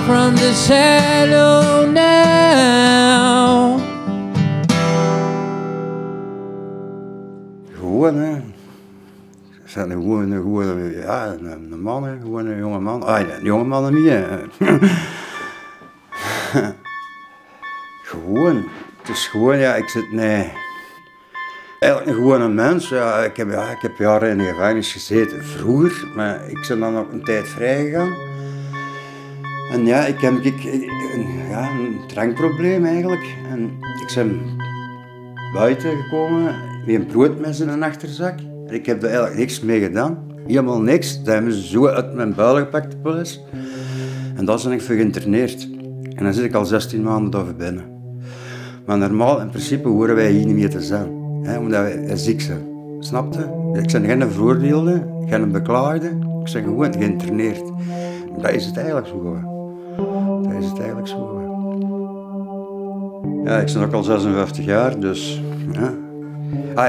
from 0.06 0.36
the 0.36 0.52
shallow 0.52 1.86
now. 1.90 3.80
Gewoon, 7.72 8.14
hè. 8.14 8.42
Zijn 9.64 9.90
gewoon, 9.90 10.32
gewoon 10.32 10.92
ja, 10.92 11.26
een, 11.26 11.72
een 11.72 11.80
man, 11.80 12.18
gewoon 12.22 12.46
een 12.46 12.58
jonge 12.58 12.80
man. 12.80 13.02
Ah, 13.02 13.20
een 13.20 13.44
jonge 13.44 13.64
man 13.64 13.94
niet, 13.94 14.08
hè. 14.08 14.24
gewoon. 18.10 18.64
Het 19.00 19.08
is 19.08 19.26
gewoon, 19.26 19.58
ja, 19.58 19.74
ik 19.74 19.88
zit, 19.88 20.12
nee. 20.12 20.52
Eigenlijk 21.80 22.12
een 22.12 22.22
gewone 22.22 22.48
mens. 22.48 22.88
Ja, 22.88 23.18
ik, 23.18 23.36
heb, 23.36 23.50
ja, 23.50 23.70
ik 23.70 23.80
heb 23.80 23.96
jaren 23.98 24.30
in 24.30 24.38
de 24.38 24.44
gevangenis 24.44 24.92
gezeten, 24.92 25.44
vroeger. 25.44 26.06
Maar 26.14 26.48
ik 26.48 26.64
ben 26.68 26.80
dan 26.80 26.96
ook 26.96 27.12
een 27.12 27.24
tijd 27.24 27.48
vrijgegaan. 27.48 28.33
En 29.70 29.86
ja, 29.86 30.06
ik 30.06 30.20
heb 30.20 30.32
ik, 30.32 30.64
een, 30.64 31.26
ja, 31.50 31.70
een 31.70 31.98
drankprobleem 32.06 32.84
eigenlijk. 32.84 33.36
En 33.50 33.64
ik 34.00 34.12
ben 34.14 34.40
buiten 35.52 35.96
gekomen 36.02 36.54
met 36.86 36.94
een 36.94 37.06
broodmes 37.06 37.60
in 37.60 37.68
een 37.68 37.82
achterzak. 37.82 38.38
En 38.66 38.74
ik 38.74 38.86
heb 38.86 39.02
er 39.02 39.08
eigenlijk 39.08 39.38
niks 39.38 39.60
mee 39.60 39.80
gedaan. 39.80 40.18
Helemaal 40.46 40.80
niks. 40.80 41.22
Dat 41.22 41.34
hebben 41.34 41.52
ze 41.52 41.66
zo 41.66 41.86
uit 41.86 42.14
mijn 42.14 42.34
buil 42.34 42.56
gepakt, 42.56 43.02
de. 43.02 43.40
En 44.36 44.44
dan 44.44 44.58
ben 44.62 44.72
ik 44.72 44.82
geïnterneerd. 44.82 45.68
En 46.14 46.24
dan 46.24 46.34
zit 46.34 46.44
ik 46.44 46.54
al 46.54 46.64
16 46.64 47.02
maanden 47.02 47.30
daar 47.30 47.54
binnen. 47.56 47.84
Maar 48.86 48.98
normaal, 48.98 49.40
in 49.40 49.48
principe, 49.48 49.88
horen 49.88 50.14
wij 50.14 50.30
hier 50.30 50.46
niet 50.46 50.54
meer 50.54 50.70
te 50.70 50.82
zijn. 50.82 51.08
Hè, 51.42 51.58
omdat 51.58 51.80
wij 51.80 52.16
ziek 52.16 52.40
zijn. 52.40 52.72
Snap 52.98 53.34
je? 53.34 53.80
Ik 53.80 53.92
ben 53.92 54.04
geen 54.04 54.30
veroordeelde, 54.30 55.06
geen 55.26 55.52
beklaagde. 55.52 56.06
Ik 56.08 56.52
ben 56.52 56.62
gewoon 56.62 56.92
geïnterneerd. 56.92 57.62
Dat 58.40 58.50
is 58.50 58.66
het 58.66 58.76
eigenlijk 58.76 59.06
zo 59.06 59.18
gewoon. 59.18 59.53
Is 60.58 60.66
het 60.66 60.78
eigenlijk 60.78 61.08
zo. 61.08 61.40
Ja, 63.44 63.58
ik 63.58 63.72
ben 63.72 63.82
ook 63.82 63.92
al 63.92 64.02
56 64.02 64.64
jaar, 64.64 65.00
dus 65.00 65.42
ja. 65.72 65.92
Ah, 66.74 66.88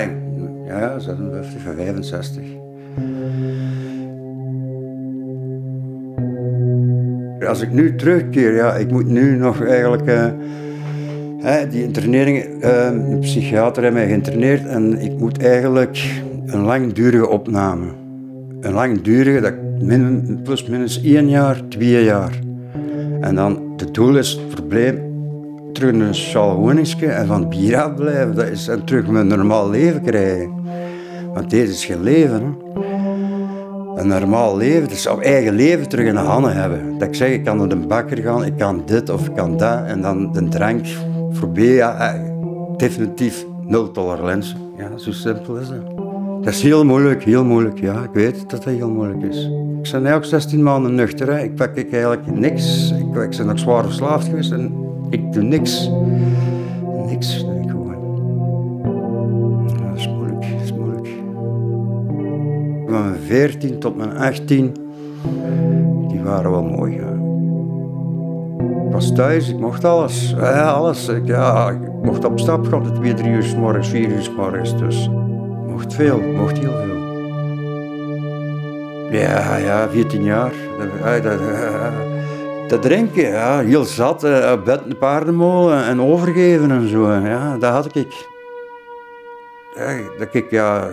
ja, 0.68 0.80
ja, 0.80 1.00
56, 1.00 1.62
65. 1.62 2.44
Als 7.48 7.62
ik 7.62 7.72
nu 7.72 7.96
terugkeer, 7.96 8.56
ja, 8.56 8.76
ik 8.76 8.92
moet 8.92 9.08
nu 9.08 9.38
nog 9.38 9.66
eigenlijk... 9.66 10.06
hè, 11.38 11.68
die 11.68 11.84
internering, 11.84 12.62
eh, 12.62 12.86
een 12.86 13.20
psychiater 13.20 13.84
heeft 13.84 13.96
mij 13.96 14.08
geïnterneerd 14.08 14.66
en 14.66 15.02
ik 15.02 15.18
moet 15.18 15.44
eigenlijk 15.44 16.22
een 16.46 16.62
langdurige 16.62 17.28
opname. 17.28 17.86
Een 18.60 18.74
langdurige, 18.74 19.42
dat 19.42 19.54
plus 20.44 20.66
minus 20.66 21.04
één 21.04 21.30
jaar, 21.30 21.68
twee 21.68 22.04
jaar. 22.04 22.40
En 23.26 23.36
dan, 23.36 23.74
het 23.78 23.94
doel 23.94 24.18
is 24.18 24.32
het 24.32 24.50
probleem 24.50 25.00
terug 25.74 25.94
in 25.94 26.00
een 26.00 26.16
sociaal 26.16 26.70
en 26.70 27.28
van 27.28 27.50
bier 27.50 27.82
afblijven. 27.82 28.36
Dat 28.36 28.48
is, 28.48 28.68
en 28.68 28.86
terug 28.86 29.08
mijn 29.08 29.28
normaal 29.28 29.70
leven 29.70 30.02
krijgen. 30.02 30.54
Want 31.34 31.50
deze 31.50 31.72
is 31.72 31.86
geen 31.86 32.04
leven. 32.04 32.58
Een 33.96 34.08
normaal 34.08 34.58
leven, 34.58 34.90
dus 34.90 35.08
op 35.08 35.20
eigen 35.22 35.54
leven 35.54 35.90
terug 35.90 36.08
in 36.08 36.14
de 36.14 36.20
handen 36.20 36.56
hebben. 36.56 36.98
Dat 36.98 37.08
ik 37.08 37.16
zeg, 37.16 37.32
ik 37.32 37.44
kan 37.44 37.58
naar 37.58 37.70
de 37.70 37.76
bakker 37.76 38.18
gaan, 38.18 38.46
ik 38.46 38.58
kan 38.58 38.84
dit 38.86 39.10
of 39.10 39.28
ik 39.28 39.36
kan 39.36 39.58
dat. 39.58 39.86
En 39.86 40.02
dan 40.02 40.32
de 40.32 40.48
drank 40.48 40.86
voorbij, 41.32 41.66
ja, 41.66 42.14
eh, 42.14 42.22
definitief 42.78 43.46
nul 43.62 43.92
tolerantie. 43.92 44.56
Ja, 44.78 44.98
zo 44.98 45.12
simpel 45.12 45.58
is 45.58 45.68
dat. 45.68 46.05
Dat 46.46 46.54
is 46.54 46.62
heel 46.62 46.86
moeilijk, 46.86 47.24
heel 47.24 47.44
moeilijk. 47.44 47.80
Ja, 47.80 48.04
ik 48.04 48.10
weet 48.14 48.40
dat 48.40 48.50
dat 48.50 48.64
heel 48.64 48.90
moeilijk 48.90 49.24
is. 49.24 49.50
Ik 49.82 50.02
ben 50.04 50.14
ook 50.14 50.26
16 50.26 50.64
maanden 50.64 50.96
nuchter. 50.96 51.28
Hè. 51.28 51.44
Ik 51.44 51.56
pak 51.56 51.76
ik 51.76 51.92
eigenlijk 51.92 52.36
niks. 52.36 52.92
Ik, 52.92 53.16
ik 53.16 53.38
ben 53.38 53.50
ook 53.50 53.58
zwaar 53.58 53.84
verslaafd 53.84 54.28
geweest 54.28 54.52
en 54.52 54.74
ik 55.10 55.34
doe 55.34 55.44
niks. 55.44 55.90
Niks 57.06 57.46
gewoon. 57.68 57.96
Dat 59.68 59.98
is 59.98 60.08
moeilijk, 60.08 60.46
is 60.64 60.74
moeilijk. 60.74 61.08
Van 62.88 63.10
mijn 63.10 63.22
14 63.26 63.80
tot 63.80 63.98
mijn 63.98 64.18
18, 64.18 64.76
die 66.08 66.22
waren 66.22 66.52
wel 66.52 66.64
mooi. 66.64 66.96
Ja. 66.96 67.14
Ik 68.86 68.92
was 68.92 69.14
thuis, 69.14 69.50
ik 69.50 69.60
mocht 69.60 69.86
alles. 69.86 70.36
Ja, 70.38 70.72
alles. 70.72 71.08
Ik, 71.08 71.26
ja, 71.26 71.70
ik 71.70 72.04
mocht 72.04 72.26
op 72.26 72.40
stap 72.40 72.66
gaan, 72.66 72.94
twee, 72.94 73.14
drie 73.14 73.32
uur 73.32 73.44
's 73.44 73.56
morgens, 73.56 73.90
vier 73.90 74.10
uur 74.10 74.22
's 74.22 74.32
morgens. 74.38 74.78
Dus 74.78 75.10
mocht 75.76 75.94
veel, 75.94 76.20
ik 76.20 76.26
mocht 76.36 76.58
heel 76.58 76.72
veel. 76.86 77.04
Ja, 79.12 79.56
ja, 79.58 79.90
14 79.90 80.24
jaar. 80.24 80.54
Dat, 80.78 81.24
dat, 81.24 81.40
ja, 81.40 81.94
dat 82.68 82.82
drinken, 82.82 83.28
ja, 83.28 83.60
heel 83.60 83.84
zat. 83.84 84.24
eh, 84.24 84.52
Op 84.52 84.66
bed 84.66 85.00
paardenmolen 85.00 85.84
en 85.84 86.02
overgeven 86.02 86.72
en 86.72 86.88
zo. 86.90 87.12
Ja, 87.12 87.58
dat 87.58 87.72
had 87.72 87.96
ik. 87.96 88.14
Dat 90.18 90.28
ik, 90.32 90.50
ja, 90.50 90.90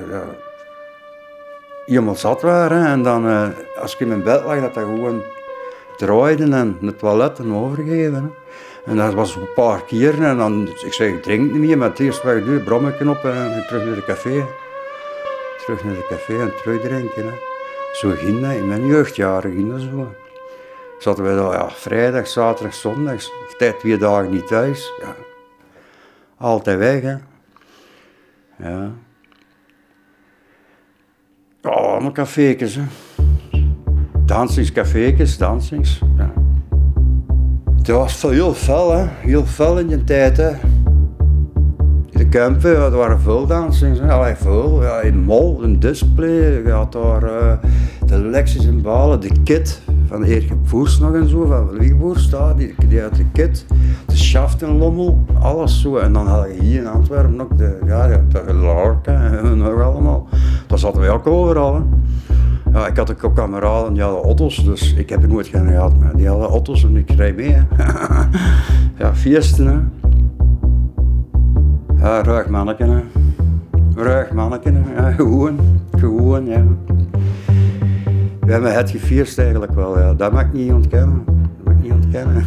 helemaal 1.86 2.14
zat 2.14 2.42
waren. 2.42 2.86
En 2.86 3.02
dan, 3.02 3.26
eh, 3.28 3.48
als 3.80 3.94
ik 3.94 4.00
in 4.00 4.08
mijn 4.08 4.22
bed 4.22 4.44
lag, 4.44 4.60
dat 4.60 4.74
dat 4.74 4.84
gewoon 4.84 5.22
draaide 5.96 6.44
en 6.44 6.78
het 6.80 6.98
toilet 6.98 7.38
en 7.38 7.54
overgeven. 7.54 8.34
En 8.84 8.96
dat 8.96 9.14
was 9.14 9.34
een 9.36 9.52
paar 9.54 9.82
keer. 9.84 10.22
En 10.22 10.36
dan, 10.36 10.68
ik 10.84 10.92
zeg, 10.92 11.08
ik 11.08 11.22
drink 11.22 11.52
niet 11.52 11.60
meer, 11.60 11.78
maar 11.78 11.88
het 11.88 11.98
eerste 11.98 12.26
wat 12.26 12.36
ik 12.36 12.44
doe, 12.44 12.58
brommetje 12.60 13.08
op 13.10 13.24
en 13.24 13.64
terug 13.68 13.84
naar 13.84 13.94
de 13.94 14.04
café. 14.04 14.44
Terug 15.64 15.84
naar 15.84 15.94
de 15.94 16.06
café 16.08 16.40
en 16.40 16.56
terug 16.56 16.80
drinken. 16.80 17.26
Hè. 17.26 17.32
Zo 17.92 18.10
ging 18.10 18.40
dat, 18.40 18.52
in 18.52 18.68
mijn 18.68 18.86
jeugdjaren 18.86 19.52
ging 19.52 19.70
dat 19.70 19.80
zo. 19.80 20.14
Zaten 20.98 21.24
wij 21.24 21.34
dan, 21.34 21.52
ja, 21.52 21.70
vrijdag, 21.70 22.28
zaterdag, 22.28 22.74
zondag, 22.74 23.22
tijd 23.58 23.78
twee 23.78 23.96
dagen 23.96 24.30
niet 24.30 24.46
thuis. 24.46 24.92
Ja. 25.00 25.16
Altijd 26.36 26.78
weg. 26.78 27.02
Ja. 27.02 27.20
Ja, 31.62 31.70
allemaal 31.70 32.12
cafékes, 32.12 32.74
hè. 32.74 32.82
Dansingscafékes, 34.24 35.38
dansings, 35.38 36.00
ja. 36.16 36.32
Het 37.76 37.88
was 37.88 38.22
heel 38.22 38.54
fel, 38.54 38.92
hè. 38.92 39.06
Heel 39.06 39.44
fel 39.44 39.78
in 39.78 39.86
die 39.86 40.04
tijd, 40.04 40.36
hè. 40.36 40.50
Kempen, 42.32 42.76
er 42.76 42.90
waren 42.90 43.20
veel 43.20 43.46
dansings. 43.46 43.98
hè. 43.98 44.12
Allee. 44.12 44.34
Ja, 44.80 45.00
in 45.00 45.18
Mol, 45.18 45.62
een 45.62 45.80
display. 45.80 46.62
Je 46.64 46.70
had 46.70 46.92
daar 46.92 47.22
eh, 47.22 47.52
de 48.06 48.18
Lexus 48.18 48.64
in 48.64 48.82
Balen, 48.82 49.20
de 49.20 49.30
Kit 49.44 49.80
van 50.06 50.22
Erik 50.22 50.52
Voers 50.64 50.98
nog 50.98 51.14
en 51.14 51.28
zo, 51.28 51.46
van 51.46 51.68
Wiegboers, 51.78 52.30
die, 52.56 52.74
die 52.88 53.00
had 53.00 53.14
de 53.14 53.24
Kit. 53.32 53.66
De 54.06 54.16
Schaft 54.16 54.62
in 54.62 54.78
Lommel, 54.78 55.24
alles 55.40 55.80
zo. 55.80 55.96
En 55.96 56.12
dan 56.12 56.26
had 56.26 56.46
je 56.56 56.62
hier 56.62 56.80
in 56.80 56.86
Antwerpen 56.86 57.36
nog 57.36 57.48
de, 57.48 57.78
ja, 57.86 58.06
de 58.06 58.54
Lorca 58.54 59.22
en 59.42 59.58
nog 59.58 59.82
allemaal. 59.82 60.28
Daar 60.66 60.78
zaten 60.78 61.00
wij 61.00 61.10
ook 61.10 61.26
overal. 61.26 61.86
Ja, 62.72 62.86
ik 62.86 62.96
had 62.96 63.24
ook 63.24 63.34
kameraden 63.34 63.92
die 63.92 64.02
hadden 64.02 64.22
auto's, 64.22 64.64
dus 64.64 64.94
ik 64.94 65.08
heb 65.08 65.22
er 65.22 65.28
nooit 65.28 65.46
geen 65.46 65.66
gehad, 65.66 65.98
maar 65.98 66.16
die 66.16 66.28
hadden 66.28 66.48
auto's 66.48 66.84
en 66.84 66.96
ik 66.96 67.10
rijd 67.10 67.36
mee. 67.36 67.56
Ja, 68.98 69.14
feesten. 69.14 69.92
Ruig 72.02 72.48
manneken. 72.48 73.02
Ruig 73.94 74.32
manneken. 74.32 74.84
Ja, 74.96 75.10
gewoon, 75.10 75.58
gewoon 75.98 76.46
ja. 76.46 76.64
We 78.40 78.52
hebben 78.52 78.74
het 78.74 78.90
gefeest 78.90 79.38
eigenlijk 79.38 79.72
wel, 79.72 79.98
ja. 79.98 80.14
Dat 80.14 80.32
mag 80.32 80.42
ik 80.42 80.52
niet 80.52 80.72
ontkennen. 80.72 81.24
Dat 81.26 81.64
mag 81.64 81.74
ik 81.74 81.82
niet 81.82 81.92
ontkennen. 81.92 82.46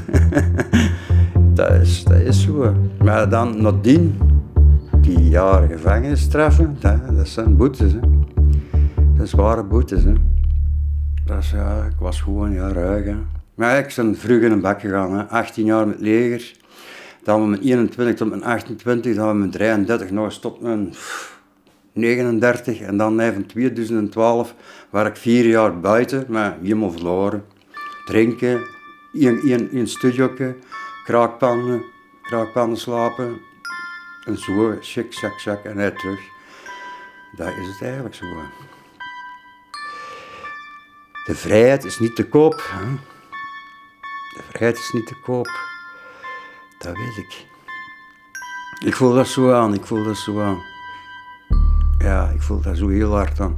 dat, 1.58 1.72
is, 1.72 2.04
dat 2.04 2.20
is 2.20 2.44
zo. 2.44 2.74
Maar 3.04 3.30
dan 3.30 3.62
nadien, 3.62 4.18
die 5.02 5.30
jaren 5.30 5.70
gevangenisstraffen, 5.70 6.78
dat, 6.80 7.16
dat 7.16 7.28
zijn 7.28 7.56
boetes 7.56 7.92
hè. 7.92 8.00
Dat 9.18 9.30
zware 9.30 9.64
boetes, 9.64 10.04
hè. 10.04 10.14
Dat 11.26 11.38
is, 11.38 11.52
ja, 11.52 11.84
ik 11.84 12.00
was 12.00 12.22
gewoon 12.22 12.52
ja, 12.52 12.72
ruig, 12.72 13.06
hè. 13.06 13.16
Maar 13.56 13.78
ik 13.78 13.94
ben 13.96 14.16
vroeg 14.16 14.42
in 14.42 14.52
een 14.52 14.62
bak 14.62 14.82
gegaan, 14.82 15.14
hè. 15.14 15.24
18 15.24 15.66
jaar 15.66 15.88
met 15.88 16.00
leger. 16.00 16.64
Dan 17.26 17.40
van 17.40 17.50
mijn 17.50 17.62
21 17.62 18.16
tot 18.16 18.30
mijn 18.30 18.44
28, 18.44 19.16
dan 19.16 19.26
van 19.26 19.40
mijn 19.40 19.52
33 19.52 20.12
nog 20.12 20.34
tot 20.34 20.62
mijn 20.62 20.90
pff, 20.90 21.40
39. 21.94 22.80
En 22.80 22.98
dan 22.98 23.22
van 23.22 23.46
2012 23.46 24.56
waar 24.90 25.06
ik 25.06 25.16
vier 25.16 25.46
jaar 25.46 25.80
buiten, 25.80 26.26
maar 26.30 26.58
helemaal 26.62 26.92
verloren. 26.92 27.46
Drinken, 28.06 28.62
in, 29.14 29.70
een 29.72 29.88
studioke, 29.88 30.56
kraakpannen, 31.04 31.84
kraakpannen 32.22 32.78
slapen. 32.78 33.38
En 34.26 34.38
zo, 34.38 34.78
shik, 34.82 35.14
shak, 35.14 35.40
shak, 35.40 35.64
en 35.64 35.78
hij 35.78 35.92
terug. 35.92 36.20
Dat 37.36 37.48
is 37.48 37.68
het 37.68 37.82
eigenlijk 37.82 38.16
zo. 38.16 38.26
De 41.26 41.36
vrijheid 41.36 41.84
is 41.84 42.00
niet 42.00 42.16
te 42.16 42.28
koop. 42.28 42.64
Hè? 42.72 42.86
De 44.36 44.44
vrijheid 44.50 44.78
is 44.78 44.92
niet 44.94 45.08
te 45.08 45.20
koop. 45.20 45.75
Dat 46.86 46.98
weet 46.98 47.18
ik. 47.18 47.46
Ik 48.86 48.96
voel 48.96 49.14
dat 49.14 49.28
zo 49.28 49.52
aan, 49.52 49.74
ik 49.74 49.86
voel 49.86 50.04
dat 50.04 50.18
zo 50.18 50.42
aan. 50.42 50.62
Ja, 51.98 52.30
ik 52.30 52.42
voel 52.42 52.62
dat 52.62 52.78
zo 52.78 52.88
heel 52.88 53.12
hard 53.12 53.40
aan. 53.40 53.58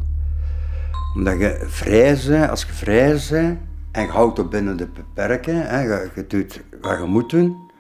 Omdat 1.16 1.40
je 1.40 1.66
vrij 1.68 2.20
bent, 2.28 2.50
als 2.50 2.64
je 2.64 2.74
vrij 2.74 3.22
bent 3.30 3.60
en 3.92 4.06
je 4.06 4.12
houdt 4.12 4.38
het 4.38 4.50
binnen 4.50 4.78
de 4.78 4.88
beperken, 4.88 5.68
hè, 5.68 5.82
je, 5.82 6.28
doet 6.28 6.64
wat 6.82 6.98
je 6.98 7.04
moet 7.04 7.30
doen, 7.30 7.72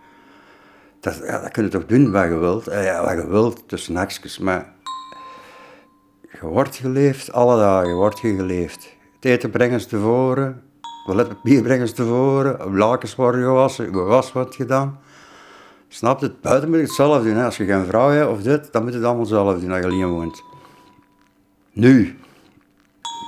dat, 0.99 1.17
ja, 1.17 1.41
dat 1.41 1.51
kun 1.51 1.63
je 1.63 1.69
toch 1.69 1.85
doen 1.85 2.11
wat 2.11 2.23
je 2.23 2.37
wilt. 2.37 2.65
Wat 2.65 2.75
je 2.75 3.25
wilt, 3.27 3.67
tussen 3.67 3.93
maar 4.41 4.73
je 6.31 6.47
wordt 6.47 6.75
geleefd, 6.75 7.31
alle 7.31 7.57
dagen 7.57 7.95
wordt 7.95 8.19
je 8.19 8.35
geleefd. 8.35 8.95
Het 9.15 9.25
eten 9.25 9.49
brengen 9.49 9.81
ze 9.81 9.87
tevoren, 9.87 10.61
toiletpapier 11.05 11.61
brengen 11.61 11.87
ze 11.87 11.93
tevoren, 11.93 12.75
lakens 12.75 13.15
worden 13.15 13.43
gewassen, 13.43 13.85
je 13.85 13.91
was 13.91 14.31
wordt 14.31 14.55
gedaan. 14.55 14.99
Snap? 15.87 16.21
Het 16.21 16.41
buiten 16.41 16.69
moet 16.69 16.77
je 16.77 16.83
het 16.83 16.93
zelf 16.93 17.23
doen. 17.23 17.37
Als 17.37 17.57
je 17.57 17.65
geen 17.65 17.85
vrouw 17.85 18.09
hebt 18.09 18.31
of 18.31 18.41
dit, 18.41 18.71
dan 18.71 18.83
moet 18.83 18.91
je 18.91 18.97
het 18.97 19.07
allemaal 19.07 19.25
zelf 19.25 19.59
doen 19.59 19.71
als 19.71 19.79
je 19.79 19.85
alleen 19.85 20.07
woont. 20.07 20.43
Nu, 21.73 22.19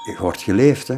je 0.05 0.18
wordt 0.20 0.41
geleefd, 0.41 0.88
hè. 0.88 0.97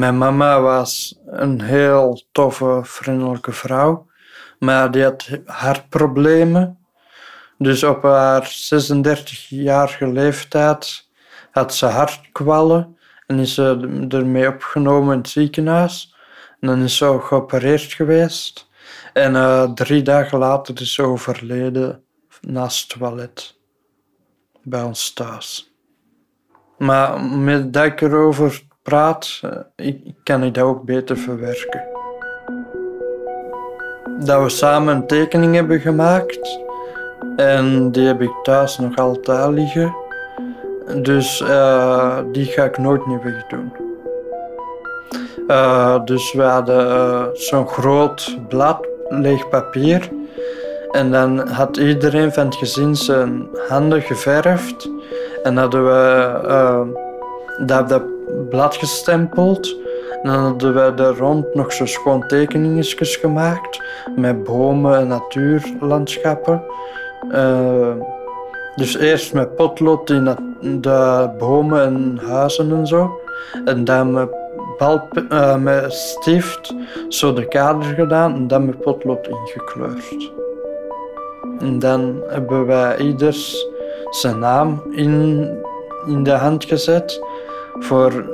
Mijn 0.00 0.18
mama 0.18 0.60
was 0.60 1.18
een 1.26 1.60
heel 1.60 2.22
toffe, 2.32 2.80
vriendelijke 2.82 3.52
vrouw, 3.52 4.06
maar 4.58 4.90
die 4.90 5.02
had 5.02 5.28
hartproblemen. 5.44 6.78
Dus 7.58 7.82
op 7.82 8.02
haar 8.02 8.70
36-jarige 8.74 10.06
leeftijd 10.08 11.08
had 11.50 11.74
ze 11.74 11.86
hartkwallen 11.86 12.96
en 13.26 13.38
is 13.38 13.54
ze 13.54 14.06
ermee 14.08 14.48
opgenomen 14.48 15.12
in 15.12 15.18
het 15.18 15.28
ziekenhuis. 15.28 16.14
En 16.60 16.68
dan 16.68 16.82
is 16.82 16.96
ze 16.96 17.18
geopereerd 17.22 17.92
geweest. 17.92 18.68
En 19.12 19.36
eh, 19.36 19.72
drie 19.72 20.02
dagen 20.02 20.38
later 20.38 20.80
is 20.80 20.94
ze 20.94 21.02
overleden 21.02 22.02
naast 22.40 22.92
het 22.92 23.00
toilet. 23.00 23.58
Bij 24.62 24.82
ons 24.82 25.12
thuis. 25.12 25.74
Maar 26.78 27.20
met 27.20 27.72
dat 27.72 27.84
ik 27.84 28.00
erover 28.00 28.68
praat, 28.82 29.40
eh, 29.42 29.86
ik, 29.86 30.14
kan 30.22 30.42
ik 30.42 30.54
dat 30.54 30.64
ook 30.64 30.84
beter 30.84 31.16
verwerken. 31.16 31.82
Dat 34.18 34.42
we 34.42 34.48
samen 34.48 34.96
een 34.96 35.06
tekening 35.06 35.54
hebben 35.54 35.80
gemaakt. 35.80 36.58
En 37.36 37.92
die 37.92 38.06
heb 38.06 38.22
ik 38.22 38.32
thuis 38.42 38.78
nog 38.78 38.96
altijd 38.96 39.50
liggen. 39.50 39.94
Dus 41.02 41.40
uh, 41.40 42.18
die 42.32 42.44
ga 42.44 42.64
ik 42.64 42.78
nooit 42.78 43.06
meer 43.06 43.22
wegdoen. 43.22 43.72
Uh, 45.48 46.04
dus 46.04 46.32
we 46.32 46.42
hadden 46.42 47.30
zo'n 47.32 47.68
groot 47.68 48.38
blad 48.48 48.86
leeg 49.08 49.48
papier. 49.48 50.08
En 50.90 51.10
dan 51.10 51.48
had 51.48 51.76
iedereen 51.76 52.32
van 52.32 52.44
het 52.44 52.54
gezin 52.54 52.96
zijn 52.96 53.48
handen 53.68 54.02
geverfd. 54.02 54.90
En 55.42 55.56
hadden 55.56 55.84
we 55.84 56.94
dat, 57.66 57.88
dat 57.88 58.02
blad 58.48 58.76
gestempeld. 58.76 59.76
En 60.22 60.30
dan 60.30 60.42
hadden 60.42 60.74
we 60.74 61.02
er 61.02 61.16
rond 61.16 61.54
nog 61.54 61.72
zo 61.72 61.86
schoon 61.86 62.26
tekeningetjes 62.26 63.16
gemaakt. 63.16 63.82
Met 64.16 64.44
bomen 64.44 64.98
en 64.98 65.06
natuurlandschappen. 65.08 66.62
Dus 68.76 68.96
eerst 68.96 69.34
met 69.34 69.56
potlood 69.56 70.10
in 70.10 70.36
de 70.80 71.30
bomen 71.38 71.82
en 71.82 72.20
huizen 72.26 72.72
en 72.72 72.86
zo. 72.86 73.20
En 73.64 73.84
dan 73.84 74.12
met, 74.12 74.28
uh, 75.32 75.56
met 75.56 75.92
stift 75.92 76.74
zo 77.08 77.32
de 77.32 77.48
kader 77.48 77.94
gedaan 77.94 78.34
en 78.34 78.46
dan 78.46 78.66
met 78.66 78.80
potlood 78.80 79.28
ingekleurd. 79.28 80.30
En 81.58 81.78
dan 81.78 82.22
hebben 82.26 82.66
wij 82.66 82.96
ieders 82.98 83.66
zijn 84.10 84.38
naam 84.38 84.82
in, 84.90 85.48
in 86.06 86.22
de 86.22 86.30
hand 86.30 86.64
gezet. 86.64 87.20
Voor, 87.78 88.24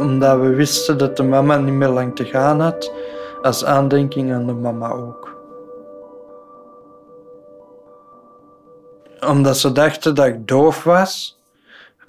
omdat 0.00 0.40
we 0.40 0.54
wisten 0.54 0.98
dat 0.98 1.16
de 1.16 1.22
mama 1.22 1.56
niet 1.56 1.74
meer 1.74 1.88
lang 1.88 2.16
te 2.16 2.24
gaan 2.24 2.60
had. 2.60 2.92
Als 3.42 3.64
aandenking 3.64 4.32
aan 4.32 4.46
de 4.46 4.52
mama 4.52 4.90
ook. 4.90 5.30
omdat 9.26 9.58
ze 9.58 9.72
dachten 9.72 10.14
dat 10.14 10.26
ik 10.26 10.48
doof 10.48 10.84
was, 10.84 11.40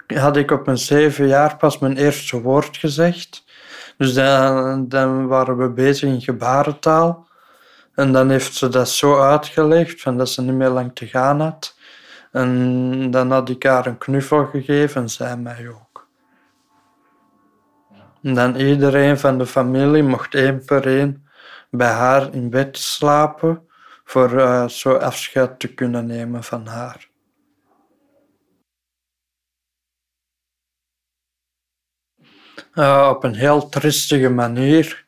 had 0.06 0.36
ik 0.36 0.50
op 0.50 0.66
mijn 0.66 0.78
zeven 0.78 1.26
jaar 1.26 1.56
pas 1.56 1.78
mijn 1.78 1.96
eerste 1.96 2.40
woord 2.40 2.76
gezegd. 2.76 3.44
Dus 3.96 4.14
dan, 4.14 4.88
dan 4.88 5.26
waren 5.26 5.56
we 5.56 5.68
bezig 5.68 6.08
in 6.08 6.20
gebarentaal. 6.20 7.26
En 7.94 8.12
dan 8.12 8.30
heeft 8.30 8.54
ze 8.54 8.68
dat 8.68 8.88
zo 8.88 9.20
uitgelegd, 9.20 10.00
van 10.00 10.16
dat 10.16 10.28
ze 10.28 10.42
niet 10.42 10.54
meer 10.54 10.68
lang 10.68 10.90
te 10.94 11.06
gaan 11.06 11.40
had. 11.40 11.76
En 12.30 13.10
dan 13.10 13.30
had 13.30 13.48
ik 13.48 13.62
haar 13.62 13.86
een 13.86 13.98
knuffel 13.98 14.46
gegeven 14.46 15.02
en 15.02 15.08
zij 15.08 15.36
mij 15.36 15.68
ook. 15.68 15.91
Dan 18.22 18.56
iedereen 18.56 19.18
van 19.18 19.38
de 19.38 19.46
familie 19.46 20.02
mocht 20.02 20.34
één 20.34 20.64
per 20.64 20.86
één 20.86 21.28
bij 21.70 21.90
haar 21.90 22.34
in 22.34 22.50
bed 22.50 22.78
slapen 22.78 23.66
voor 24.04 24.32
uh, 24.32 24.68
zo 24.68 24.94
afscheid 24.94 25.58
te 25.58 25.74
kunnen 25.74 26.06
nemen 26.06 26.44
van 26.44 26.66
haar. 26.66 27.08
Uh, 32.74 33.08
op 33.14 33.24
een 33.24 33.34
heel 33.34 33.68
tristige 33.68 34.28
manier 34.28 35.06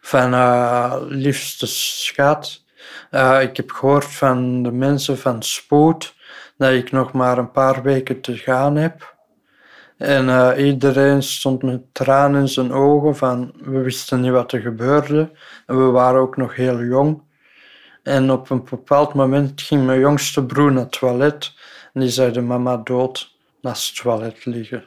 van 0.00 0.32
uh, 0.34 0.96
liefste 1.00 1.66
schat. 1.66 2.64
Ik 3.40 3.56
heb 3.56 3.70
gehoord 3.70 4.04
van 4.04 4.62
de 4.62 4.72
mensen 4.72 5.18
van 5.18 5.42
Spoed 5.42 6.14
dat 6.56 6.72
ik 6.72 6.90
nog 6.92 7.12
maar 7.12 7.38
een 7.38 7.50
paar 7.50 7.82
weken 7.82 8.20
te 8.20 8.36
gaan 8.36 8.76
heb. 8.76 9.13
En 10.04 10.58
iedereen 10.58 11.22
stond 11.22 11.62
met 11.62 11.94
tranen 11.94 12.40
in 12.40 12.48
zijn 12.48 12.72
ogen 12.72 13.16
van 13.16 13.52
we 13.56 13.78
wisten 13.78 14.20
niet 14.20 14.30
wat 14.30 14.52
er 14.52 14.60
gebeurde. 14.60 15.30
En 15.66 15.84
we 15.84 15.90
waren 15.90 16.20
ook 16.20 16.36
nog 16.36 16.54
heel 16.56 16.82
jong. 16.82 17.22
En 18.02 18.30
op 18.30 18.50
een 18.50 18.64
bepaald 18.70 19.14
moment 19.14 19.62
ging 19.62 19.86
mijn 19.86 20.00
jongste 20.00 20.46
broer 20.46 20.72
naar 20.72 20.82
het 20.82 20.92
toilet 20.92 21.52
en 21.92 22.00
die 22.00 22.10
zei 22.10 22.32
de 22.32 22.40
mama 22.40 22.76
dood 22.76 23.36
naast 23.60 23.88
het 23.88 24.02
toilet 24.02 24.44
liggen. 24.44 24.84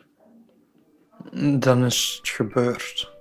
Dan 1.60 1.86
is 1.86 2.18
het 2.22 2.30
gebeurd. 2.30 3.12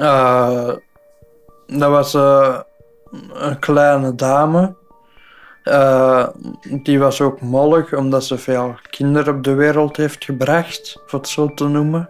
Uh, 0.00 0.76
dat 1.66 1.90
was 1.90 2.14
uh, 2.14 2.60
een 3.32 3.58
kleine 3.58 4.14
dame. 4.14 4.76
Uh, 5.68 6.26
die 6.82 6.98
was 6.98 7.20
ook 7.20 7.40
mollig 7.40 7.94
omdat 7.94 8.24
ze 8.24 8.38
veel 8.38 8.74
kinderen 8.90 9.34
op 9.34 9.44
de 9.44 9.54
wereld 9.54 9.96
heeft 9.96 10.24
gebracht, 10.24 10.96
om 10.96 11.18
het 11.18 11.28
zo 11.28 11.54
te 11.54 11.68
noemen. 11.68 12.08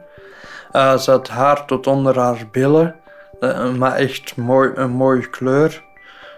Uh, 0.73 0.97
ze 0.97 1.11
had 1.11 1.29
haar 1.29 1.67
tot 1.67 1.87
onder 1.87 2.19
haar 2.19 2.49
billen, 2.53 2.95
uh, 3.41 3.75
maar 3.75 3.95
echt 3.95 4.37
mooi, 4.37 4.71
een 4.75 4.91
mooie 4.91 5.29
kleur. 5.31 5.83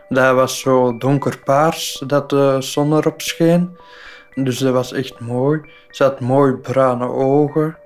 Dat 0.08 0.34
was 0.34 0.60
zo 0.60 0.96
donkerpaars 0.98 2.02
dat 2.06 2.30
de 2.30 2.56
zon 2.58 2.96
erop 2.96 3.20
scheen. 3.20 3.76
Dus 4.34 4.58
dat 4.58 4.72
was 4.72 4.92
echt 4.92 5.20
mooi. 5.20 5.60
Ze 5.90 6.02
had 6.02 6.20
mooi 6.20 6.52
bruine 6.54 7.08
ogen. 7.08 7.76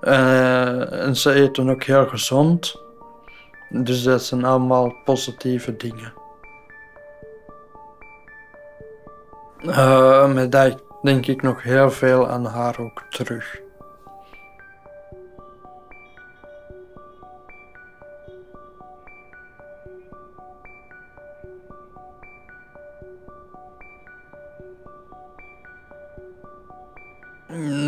En 0.00 1.16
ze 1.16 1.32
eten 1.32 1.70
ook 1.70 1.82
heel 1.82 2.06
gezond. 2.06 2.80
Dus 3.68 4.02
dat 4.02 4.22
zijn 4.22 4.44
allemaal 4.44 4.94
positieve 5.04 5.76
dingen. 5.76 6.21
Uh, 9.66 10.32
met 10.32 10.52
dat 10.52 10.82
denk 11.02 11.26
ik 11.26 11.42
nog 11.42 11.62
heel 11.62 11.90
veel 11.90 12.28
aan 12.28 12.44
haar 12.44 12.78
ook 12.78 13.02
terug. 13.10 13.60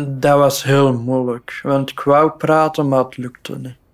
Dat 0.07 0.37
was 0.37 0.63
heel 0.63 0.93
moeilijk, 0.93 1.59
want 1.63 1.89
ik 1.89 1.99
wou 1.99 2.31
praten, 2.31 2.87
maar 2.87 3.03
het 3.03 3.17
lukte 3.17 3.57
niet. 3.57 3.84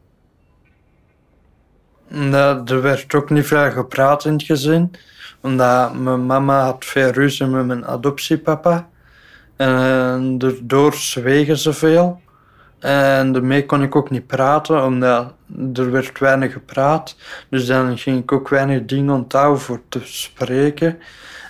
Er 2.65 2.81
werd 2.81 3.13
ook 3.13 3.29
niet 3.29 3.45
veel 3.45 3.71
gepraat 3.71 4.25
in 4.25 4.33
het 4.33 4.43
gezin, 4.43 4.91
omdat 5.41 5.93
mijn 5.93 6.25
mama 6.25 6.63
had 6.63 6.85
veel 6.85 7.09
ruzie 7.09 7.45
met 7.45 7.65
mijn 7.65 7.85
adoptiepapa. 7.85 8.89
En 9.55 10.37
daardoor 10.37 10.93
zwegen 10.93 11.57
ze 11.57 11.73
veel. 11.73 12.21
En 12.79 13.31
daarmee 13.31 13.65
kon 13.65 13.81
ik 13.81 13.95
ook 13.95 14.09
niet 14.09 14.27
praten, 14.27 14.83
omdat 14.83 15.33
er 15.73 15.91
werd 15.91 16.19
weinig 16.19 16.53
gepraat. 16.53 17.15
Dus 17.49 17.65
dan 17.65 17.97
ging 17.97 18.21
ik 18.21 18.31
ook 18.31 18.49
weinig 18.49 18.85
dingen 18.85 19.13
onthouden 19.13 19.61
voor 19.61 19.81
te 19.89 19.99
spreken. 20.03 20.99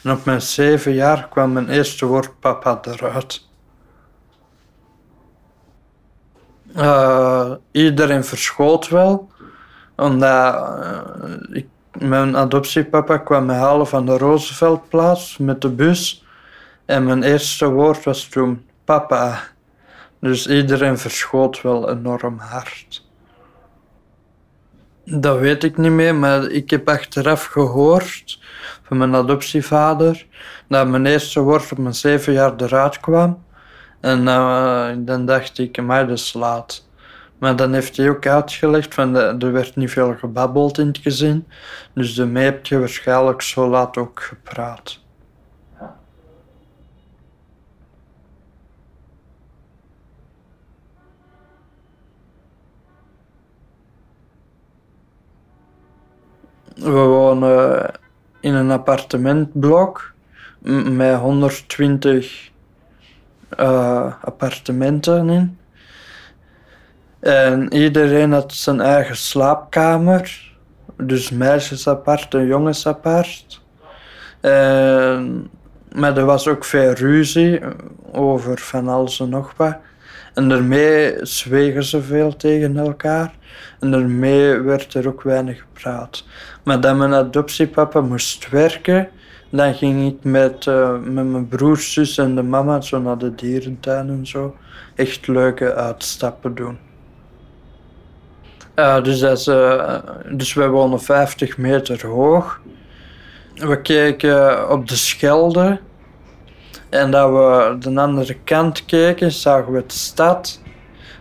En 0.03 0.11
op 0.11 0.25
mijn 0.25 0.41
zeven 0.41 0.93
jaar 0.93 1.27
kwam 1.29 1.51
mijn 1.51 1.69
eerste 1.69 2.05
woord 2.05 2.39
papa 2.39 2.79
eruit. 2.81 3.49
Uh, 6.75 7.51
iedereen 7.71 8.23
verschoot 8.23 8.87
wel, 8.87 9.30
omdat 10.01 10.79
ik, 11.51 11.67
mijn 11.99 12.37
adoptiepapa 12.37 13.17
kwam 13.17 13.45
me 13.45 13.53
halen 13.53 13.87
van 13.87 14.05
de 14.05 14.17
Rooseveltplaats 14.17 15.37
met 15.37 15.61
de 15.61 15.69
bus. 15.69 16.25
En 16.85 17.05
mijn 17.05 17.23
eerste 17.23 17.69
woord 17.69 18.03
was 18.03 18.27
toen 18.27 18.65
papa. 18.85 19.39
Dus 20.19 20.47
iedereen 20.47 20.97
verschoot 20.97 21.61
wel 21.61 21.89
enorm 21.89 22.37
hard. 22.39 23.09
Dat 25.05 25.39
weet 25.39 25.63
ik 25.63 25.77
niet 25.77 25.91
meer, 25.91 26.15
maar 26.15 26.43
ik 26.43 26.69
heb 26.69 26.89
achteraf 26.89 27.45
gehoord 27.45 28.39
van 28.83 28.97
mijn 28.97 29.15
adoptievader 29.15 30.25
dat 30.67 30.87
mijn 30.87 31.05
eerste 31.05 31.39
woord 31.39 31.71
op 31.71 31.77
mijn 31.77 31.95
zeven 31.95 32.33
jaar 32.33 32.53
eruit 32.57 32.99
kwam. 32.99 33.43
En 33.99 34.21
uh, 34.21 34.89
dan 34.97 35.25
dacht 35.25 35.59
ik, 35.59 35.87
dat 35.87 36.09
is 36.09 36.33
laat. 36.33 36.89
Maar 37.41 37.55
dan 37.55 37.73
heeft 37.73 37.97
hij 37.97 38.09
ook 38.09 38.27
uitgelegd 38.27 38.93
van 38.93 39.13
de, 39.13 39.35
er 39.39 39.51
werd 39.51 39.75
niet 39.75 39.91
veel 39.91 40.15
gebabbeld 40.17 40.77
in 40.77 40.87
het 40.87 40.97
gezin. 40.97 41.47
Dus 41.93 42.15
daarmee 42.15 42.43
heb 42.43 42.65
je 42.65 42.79
waarschijnlijk 42.79 43.41
zo 43.41 43.69
laat 43.69 43.97
ook 43.97 44.21
gepraat. 44.21 44.99
We 56.75 56.91
wonen 56.91 57.83
eh, 57.83 57.93
in 58.39 58.53
een 58.53 58.71
appartementblok 58.71 60.13
met 60.89 61.19
120 61.19 62.51
eh, 63.49 64.13
appartementen 64.21 65.29
in. 65.29 65.59
En 67.21 67.73
iedereen 67.73 68.31
had 68.31 68.53
zijn 68.53 68.81
eigen 68.81 69.15
slaapkamer. 69.15 70.49
Dus 70.97 71.29
meisjes 71.29 71.87
apart 71.87 72.33
en 72.33 72.45
jongens 72.45 72.87
apart. 72.87 73.61
Maar 75.91 76.17
er 76.17 76.25
was 76.25 76.47
ook 76.47 76.65
veel 76.65 76.91
ruzie 76.91 77.59
over 78.11 78.57
van 78.59 78.87
alles 78.87 79.19
en 79.19 79.29
nog 79.29 79.53
wat. 79.57 79.77
En 80.33 80.49
daarmee 80.49 81.15
zwegen 81.21 81.83
ze 81.83 82.01
veel 82.01 82.35
tegen 82.35 82.77
elkaar. 82.77 83.33
En 83.79 83.91
daarmee 83.91 84.59
werd 84.59 84.93
er 84.93 85.07
ook 85.07 85.21
weinig 85.21 85.59
gepraat. 85.59 86.25
Maar 86.63 86.81
dat 86.81 86.95
mijn 86.95 87.13
adoptiepapa 87.13 88.01
moest 88.01 88.49
werken, 88.49 89.09
dan 89.49 89.73
ging 89.73 90.07
ik 90.07 90.23
met, 90.23 90.67
eh, 90.67 90.99
met 91.03 91.25
mijn 91.25 91.47
broers, 91.47 91.93
zus 91.93 92.17
en 92.17 92.35
de 92.35 92.43
mama 92.43 92.81
zo 92.81 93.01
naar 93.01 93.17
de 93.17 93.35
dierentuin 93.35 94.09
en 94.09 94.27
zo. 94.27 94.55
Echt 94.95 95.27
leuke 95.27 95.73
uitstappen 95.73 96.55
doen. 96.55 96.77
Eh, 98.81 99.03
dus, 99.03 99.19
dat 99.19 99.37
is, 99.37 99.47
eh, 99.47 99.95
dus 100.31 100.53
wij 100.53 100.69
wonen 100.69 101.01
50 101.01 101.57
meter 101.57 102.07
hoog. 102.07 102.59
We 103.55 103.81
keken 103.81 104.69
op 104.69 104.87
de 104.87 104.95
Schelde. 104.95 105.79
En 106.89 107.11
dat 107.11 107.29
we 107.29 107.75
de 107.79 107.99
andere 107.99 108.37
kant 108.43 108.85
keken, 108.85 109.31
zagen 109.31 109.73
we 109.73 109.83
de 109.87 109.93
stad. 109.93 110.61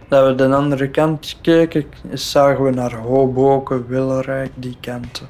Dat 0.08 0.26
we 0.26 0.34
de 0.34 0.54
andere 0.54 0.88
kant 0.88 1.38
keken, 1.42 1.84
zagen 2.12 2.64
we 2.64 2.70
naar 2.70 2.94
Hoboken, 2.94 3.86
Wilrijk, 3.88 4.50
die 4.54 4.76
kanten. 4.80 5.28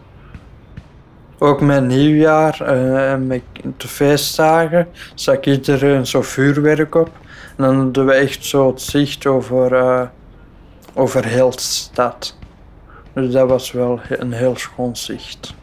Ook 1.38 1.60
met 1.60 1.84
nieuwjaar 1.84 2.60
eh, 2.60 3.12
en 3.12 3.26
met 3.26 3.42
de 3.76 3.88
feestdagen 3.88 4.88
zag 5.14 5.40
iedereen 5.40 6.06
zo 6.06 6.22
vuurwerk 6.22 6.94
op. 6.94 7.10
En 7.56 7.64
dan 7.64 7.76
hadden 7.76 8.06
we 8.06 8.12
echt 8.12 8.44
zo 8.44 8.66
het 8.66 8.82
zicht 8.82 9.26
over, 9.26 10.10
over 10.94 11.24
heel 11.24 11.50
de 11.50 11.60
stad. 11.60 12.36
Dus 13.12 13.32
dat 13.32 13.48
was 13.48 13.72
wel 13.72 14.00
een 14.08 14.32
heel 14.32 14.56
schoon 14.56 14.96
zicht. 14.96 15.54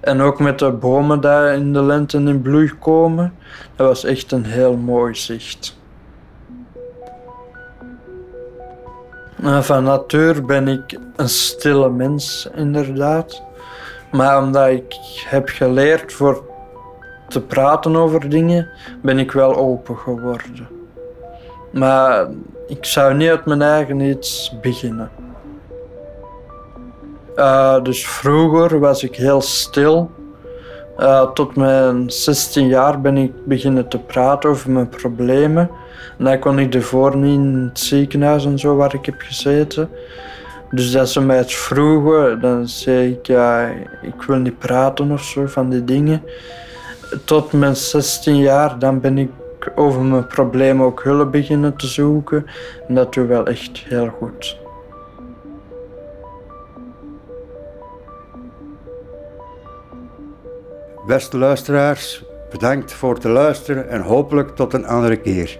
En 0.00 0.20
ook 0.20 0.40
met 0.40 0.58
de 0.58 0.70
bomen 0.70 1.20
die 1.20 1.52
in 1.52 1.72
de 1.72 1.82
lente 1.82 2.16
in 2.16 2.42
bloei 2.42 2.72
komen, 2.78 3.34
dat 3.76 3.86
was 3.86 4.04
echt 4.04 4.32
een 4.32 4.44
heel 4.44 4.76
mooi 4.76 5.14
zicht. 5.14 5.76
En 9.42 9.64
van 9.64 9.84
natuur 9.84 10.44
ben 10.44 10.68
ik 10.68 10.98
een 11.16 11.28
stille 11.28 11.90
mens, 11.90 12.48
inderdaad. 12.54 13.42
Maar 14.12 14.42
omdat 14.42 14.68
ik 14.68 14.94
heb 15.26 15.48
geleerd 15.48 16.12
voor 16.12 16.44
te 17.28 17.40
praten 17.40 17.96
over 17.96 18.28
dingen, 18.28 18.68
ben 19.02 19.18
ik 19.18 19.32
wel 19.32 19.56
open 19.56 19.96
geworden. 19.96 20.77
Maar 21.70 22.26
ik 22.66 22.84
zou 22.84 23.14
niet 23.14 23.30
uit 23.30 23.44
mijn 23.44 23.62
eigen 23.62 24.00
iets 24.00 24.54
beginnen. 24.60 25.10
Eh, 27.34 27.82
dus 27.82 28.06
vroeger 28.06 28.78
was 28.78 29.02
ik 29.02 29.16
heel 29.16 29.40
stil. 29.40 30.10
Eh, 30.96 31.30
tot 31.30 31.56
mijn 31.56 32.10
16 32.10 32.66
jaar 32.66 33.00
ben 33.00 33.16
ik 33.16 33.32
beginnen 33.44 33.88
te 33.88 33.98
praten 33.98 34.50
over 34.50 34.70
mijn 34.70 34.88
problemen. 34.88 35.70
En 36.18 36.24
dat 36.24 36.38
kon 36.38 36.58
ik 36.58 36.74
ervoor 36.74 37.16
niet 37.16 37.38
in 37.38 37.68
het 37.68 37.78
ziekenhuis 37.78 38.44
en 38.44 38.58
zo 38.58 38.76
waar 38.76 38.94
ik 38.94 39.06
heb 39.06 39.20
gezeten. 39.20 39.90
Dus 40.70 40.92
dat 40.92 41.08
ze 41.08 41.20
mij 41.20 41.36
het 41.36 41.52
vroegen, 41.52 42.40
dan 42.40 42.68
zei 42.68 43.12
ik 43.12 43.26
ja, 43.26 43.68
ik 44.02 44.22
wil 44.26 44.36
niet 44.36 44.58
praten 44.58 45.10
of 45.10 45.22
zo 45.22 45.46
van 45.46 45.70
die 45.70 45.84
dingen. 45.84 46.22
Tot 47.24 47.52
mijn 47.52 47.76
16 47.76 48.36
jaar, 48.36 48.78
dan 48.78 49.00
ben 49.00 49.18
ik 49.18 49.30
over 49.76 50.02
mijn 50.02 50.26
problemen 50.26 50.86
ook 50.86 51.02
hulp 51.02 51.32
beginnen 51.32 51.76
te 51.76 51.86
zoeken. 51.86 52.46
En 52.88 52.94
dat 52.94 53.14
doe 53.14 53.26
wel 53.26 53.46
echt 53.46 53.78
heel 53.78 54.08
goed. 54.08 54.58
Beste 61.06 61.38
luisteraars, 61.38 62.24
bedankt 62.50 62.92
voor 62.92 63.14
het 63.14 63.24
luisteren 63.24 63.88
en 63.88 64.00
hopelijk 64.00 64.56
tot 64.56 64.72
een 64.72 64.86
andere 64.86 65.16
keer. 65.16 65.58